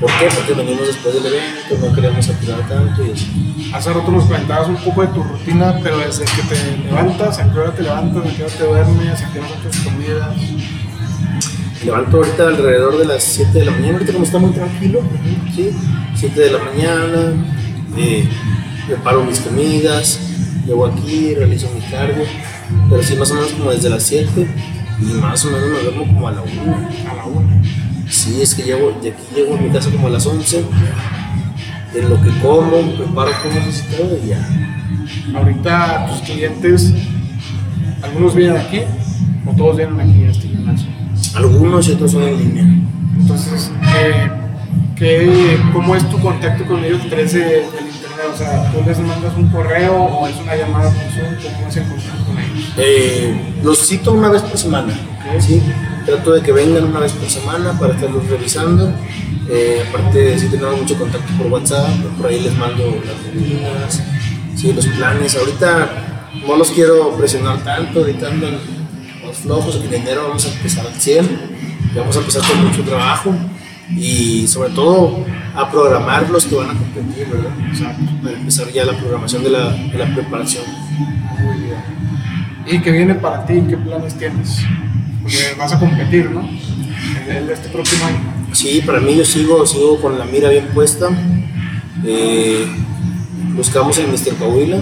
[0.00, 0.28] ¿Por qué?
[0.34, 3.70] Porque venimos después del evento, no queremos saturar tanto y así.
[3.72, 7.52] Hace rato nos comentabas un poco de tu rutina, pero desde que te levantas, ¿a
[7.52, 8.26] qué hora te levantas?
[8.26, 9.22] ¿A qué hora te duermes?
[9.22, 10.34] ¿A qué hora haces comida?
[11.78, 15.02] Me levanto ahorita alrededor de las 7 de la mañana, ahorita como está muy tranquilo,
[15.54, 15.70] ¿sí?
[16.16, 17.32] 7 de la mañana,
[17.96, 18.28] eh,
[18.86, 20.20] preparo mis comidas,
[20.66, 22.22] llego aquí, realizo mi cargo,
[22.88, 24.46] pero sí más o menos como desde las 7
[25.00, 26.52] y más o menos me duermo como a la 1.
[27.10, 27.62] A la 1.
[28.08, 30.64] Sí, es que llego, de aquí llego a mi casa como a las 11,
[31.94, 34.48] en lo que como, preparo cosas y todo y ya.
[35.34, 36.92] Ahorita tus clientes,
[38.02, 38.80] algunos vienen aquí
[39.46, 40.88] o todos vienen aquí a este gimnasio.
[41.34, 42.64] Algunos y otros son en línea.
[43.18, 44.41] Entonces, ¿qué,
[45.72, 48.26] cómo es tu contacto con ellos a través del internet?
[48.32, 51.54] O sea, ¿tú les mandas un correo o es una llamada por Zoom?
[51.56, 52.72] ¿Cómo es el contacto con ellos?
[52.76, 54.94] Eh, los cito una vez por semana.
[55.40, 55.60] ¿sí?
[56.06, 58.92] Trato de que vengan una vez por semana para estarlos revisando.
[59.48, 64.02] Eh, aparte, sí tenemos mucho contacto por WhatsApp, por ahí les mando las rutinas,
[64.54, 65.36] sí, los planes.
[65.36, 65.90] Ahorita
[66.46, 68.58] no los quiero presionar tanto, ahorita andan
[69.26, 69.80] más flojos.
[69.84, 71.24] En enero vamos a empezar al 100,
[71.92, 73.34] y vamos a empezar con mucho trabajo
[73.96, 75.24] y sobre todo
[75.54, 77.52] a programar los que van a competir, ¿verdad?
[77.70, 80.64] O sea, para empezar ya la programación de la, de la preparación.
[81.40, 81.76] Muy bien.
[82.66, 83.62] ¿Y qué viene para ti?
[83.68, 84.60] ¿Qué planes tienes?
[85.22, 86.48] Porque vas a competir, ¿no?
[87.28, 88.18] En este próximo año.
[88.52, 91.08] Sí, para mí yo sigo, sigo con la mira bien puesta.
[92.04, 92.66] Eh,
[93.54, 94.34] buscamos el Mr.
[94.38, 94.78] Coahuila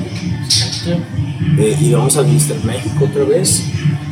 [1.58, 2.64] eh, y vamos al Mr.
[2.64, 3.64] México otra vez.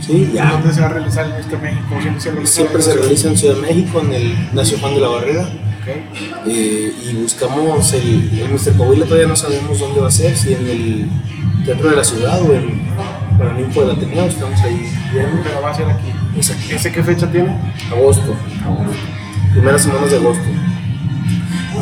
[0.09, 0.52] Sí, ya.
[0.52, 1.61] ¿Dónde se va a realizar el Mr.
[1.61, 2.00] México?
[2.00, 5.00] Siempre se realiza, Siempre se realiza en Ciudad de México, en el Ignacio Juan de
[5.02, 5.48] la Barrera.
[5.82, 6.06] Okay.
[6.46, 8.74] Eh, y buscamos el, el Mr.
[8.78, 11.09] Coahuila, todavía no sabemos dónde va a ser, si en el
[11.66, 12.88] Teatro de la Ciudad o en
[13.36, 15.42] Paraninfo del Ateneo, estamos ahí viendo.
[15.42, 16.11] Pero va a ser aquí.
[16.38, 16.72] Es aquí.
[16.72, 17.54] ¿Ese qué fecha tiene?
[17.92, 18.34] Agosto.
[19.52, 20.44] Primeras semanas de agosto.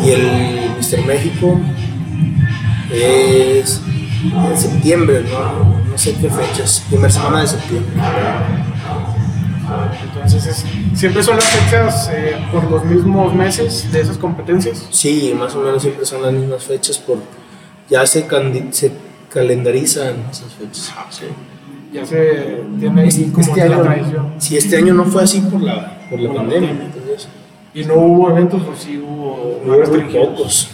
[0.04, 1.06] Y el Mr.
[1.06, 1.60] México
[2.92, 3.80] es
[4.24, 5.85] en septiembre, ¿no?
[5.96, 6.84] No sé qué fechas.
[6.90, 7.94] Primera semana de septiembre.
[10.04, 10.64] Entonces, es-
[10.98, 14.86] ¿siempre son las fechas eh, por los mismos meses de esas competencias?
[14.90, 17.16] Sí, más o menos siempre son las mismas fechas por
[17.88, 18.26] ya se,
[18.72, 18.92] se
[19.32, 20.92] calendarizan esas fechas.
[21.08, 21.24] Sí.
[21.94, 24.34] Ya se tiene ahí como Este la año, tradición.
[24.36, 26.68] sí, este año no fue así por la, por la Por la pandemia.
[26.72, 26.94] pandemia.
[26.94, 27.28] entonces,
[27.72, 30.68] ¿Y no hubo eventos o sí hubo Hubo muy pocos,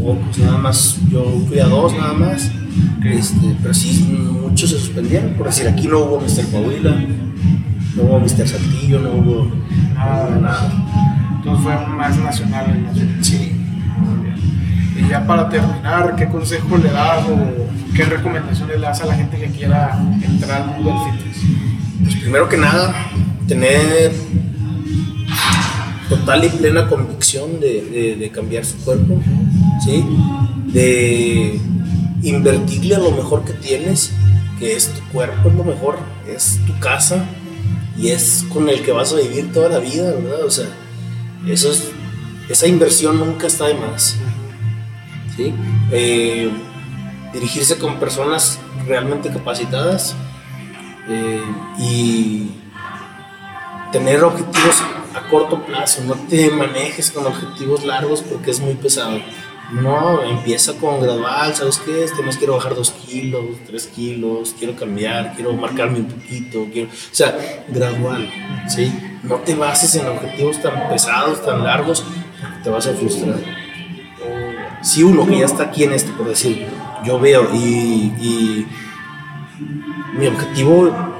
[0.00, 0.98] pocos, nada más.
[1.10, 2.50] Yo fui a dos nada más.
[3.04, 4.06] Este, pero sí,
[4.42, 5.30] muchos se suspendieron.
[5.34, 6.46] Por decir, aquí no hubo Mr.
[6.50, 6.90] Coahuila,
[7.96, 8.46] no hubo Mr.
[8.48, 9.52] Saltillo, no hubo
[9.94, 10.72] Nada, nada.
[11.36, 13.24] Entonces fue más nacional el.
[13.24, 13.52] Sí.
[14.96, 19.14] Y ya para terminar, ¿qué consejo le das o qué recomendaciones le das a la
[19.14, 21.36] gente que quiera entrar al mundo del fitness?
[22.02, 22.94] Pues primero que nada,
[23.46, 24.12] tener
[26.08, 29.20] total y plena convicción de, de- de cambiar su cuerpo,
[29.84, 30.04] ¿sí?
[30.66, 31.60] De
[32.22, 34.12] invertirle a lo mejor que tienes,
[34.58, 37.24] que es tu cuerpo, es lo mejor, es tu casa
[37.96, 40.44] y es con el que vas a vivir toda la vida, ¿verdad?
[40.44, 40.66] O sea,
[41.46, 41.90] eso es-
[42.48, 44.16] esa inversión nunca está de más,
[45.36, 45.52] ¿sí?
[45.92, 46.50] Eh,
[47.32, 50.14] dirigirse con personas realmente capacitadas
[51.10, 51.42] eh,
[51.78, 52.50] y
[53.92, 54.82] tener objetivos
[55.14, 59.18] a corto plazo, no te manejes con objetivos largos porque es muy pesado.
[59.70, 62.04] No, empieza con gradual, ¿sabes qué?
[62.04, 66.88] Este mes quiero bajar dos kilos, tres kilos, quiero cambiar, quiero marcarme un poquito, quiero...
[66.88, 67.36] O sea,
[67.68, 68.30] gradual,
[68.66, 68.92] ¿sí?
[69.22, 72.02] No te bases en objetivos tan pesados, tan largos,
[72.64, 73.38] te vas a frustrar.
[74.80, 76.66] Si uno que ya está aquí en esto, por decir,
[77.04, 78.66] yo veo y
[80.18, 81.17] mi objetivo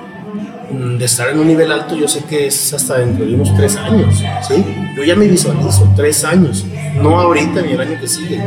[0.71, 3.77] de estar en un nivel alto, yo sé que es hasta dentro de unos tres
[3.77, 4.65] años, ¿sí?
[4.97, 6.67] Yo ya me visualizo, tres años,
[7.01, 8.41] no ahorita ni el año que sigue,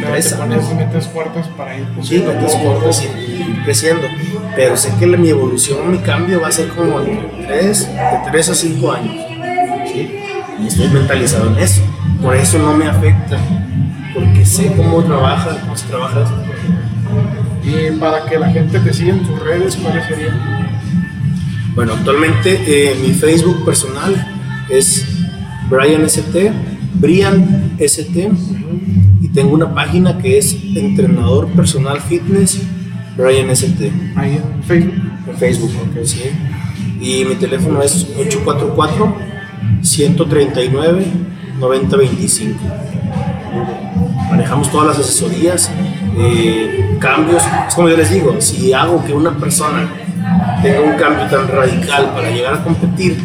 [0.00, 0.64] tres años.
[0.74, 4.06] metes fuertes para ir Sí, metes fuertes y, creciendo,
[4.54, 7.16] pero sé que la, mi evolución, mi cambio va a ser como de
[7.46, 9.16] tres, de tres a cinco años,
[9.92, 10.18] ¿sí?
[10.62, 11.82] Y estoy mentalizado en eso,
[12.22, 13.38] por eso no me afecta,
[14.14, 16.24] porque sé cómo trabaja, cómo se trabaja.
[17.62, 20.65] Y para que la gente te siga en tus redes, ¿cuáles serían?
[21.76, 24.14] Bueno, actualmente eh, mi Facebook personal
[24.70, 25.06] es
[25.68, 26.50] Brian ST,
[26.94, 28.30] Brian ST,
[29.20, 32.62] y tengo una página que es Entrenador Personal Fitness
[33.18, 33.92] Brian ST.
[34.16, 34.94] Ahí en Facebook.
[35.28, 36.22] En Facebook, ok, sí.
[36.98, 39.14] Y mi teléfono es 844
[39.82, 41.04] 139
[41.60, 42.58] 9025.
[44.30, 45.70] Manejamos todas las asesorías,
[46.18, 47.42] eh, cambios.
[47.68, 50.05] Es como yo les digo, si hago que una persona
[50.62, 53.16] tenga un cambio tan radical para llegar a competir,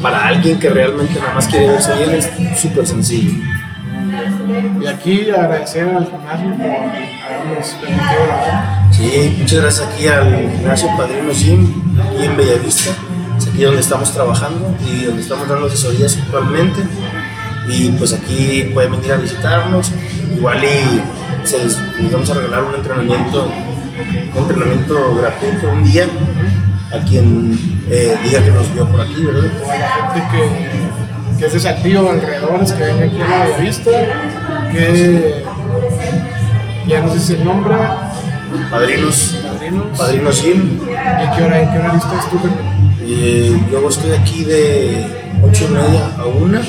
[0.00, 3.32] para alguien que realmente nada más quiere verse bien, es súper sencillo.
[4.80, 8.22] Y aquí agradecer al gimnasio por habernos permitido
[8.90, 12.90] Sí, muchas gracias aquí al gimnasio Padrino Gym, aquí en Bellavista.
[13.38, 16.82] Es aquí donde estamos trabajando y donde estamos dando asesorías actualmente.
[17.68, 19.92] Y pues aquí pueden venir a visitarnos.
[20.36, 23.48] Igual y se les, les vamos a regalar un entrenamiento
[24.34, 26.06] un entrenamiento gratuito un día
[26.92, 27.58] a quien
[27.90, 29.50] eh, diga que nos vio por aquí, ¿verdad?
[29.66, 33.90] La gente que, que es desactivo alrededores, que venga aquí a la vista,
[34.70, 35.44] que
[36.86, 37.74] ya no sé si el nombre.
[38.70, 39.38] Padrinos.
[39.42, 39.98] Padrinos.
[39.98, 40.80] Padrinos Gym.
[40.82, 42.38] ¿Y qué hora, en qué hora estás tú?
[43.04, 45.06] Eh, yo estoy aquí de
[45.42, 46.60] 8 y media a 1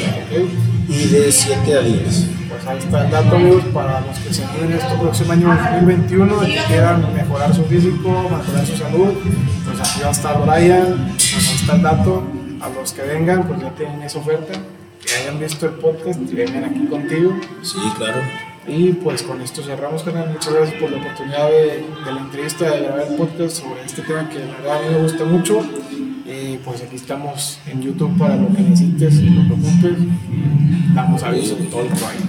[0.88, 3.38] y de 7 a 10 ahí está el dato,
[3.74, 8.10] para los que se en este próximo año 2021 y que quieran mejorar su físico,
[8.30, 9.14] mejorar su salud.
[9.66, 12.24] Pues aquí va a estar Brian, pues ahí está el dato.
[12.62, 14.54] A los que vengan, pues ya tienen esa oferta.
[15.06, 17.36] Que hayan visto el podcast y vengan aquí contigo.
[17.62, 18.22] Sí, claro.
[18.66, 20.30] Y pues con esto cerramos, canal.
[20.30, 24.02] Muchas gracias por la oportunidad de, de, la entrevista, de grabar el podcast sobre este
[24.04, 25.62] tema que la verdad a mí me gusta mucho.
[26.26, 30.08] Y pues aquí estamos en YouTube para lo que necesites, no te preocupes.
[30.96, 32.20] Damos aviso de todo el trabajo.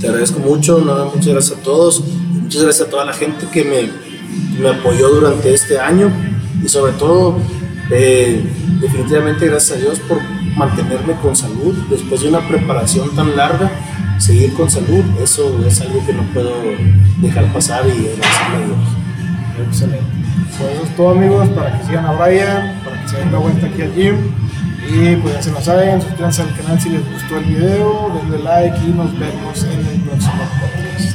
[0.00, 2.02] Te agradezco mucho, no, muchas gracias a todos.
[2.32, 6.10] Muchas gracias a toda la gente que me, me apoyó durante este año
[6.64, 7.36] y sobre todo,
[7.90, 8.42] eh,
[8.80, 10.18] definitivamente gracias a Dios por
[10.56, 13.70] mantenerme con salud después de una preparación tan larga.
[14.18, 16.54] Seguir con salud, eso es algo que no puedo
[17.20, 19.68] dejar pasar y agradecerle a Dios.
[19.68, 20.24] Excelente.
[20.56, 23.82] Pues eso es todo amigos, para que sigan a Brian, se den una vuelta aquí
[23.82, 24.16] al gym.
[24.88, 28.44] Y pues ya se lo saben, suscríbanse al canal si les gustó el video, denle
[28.44, 31.13] like y nos vemos en el próximo podcast.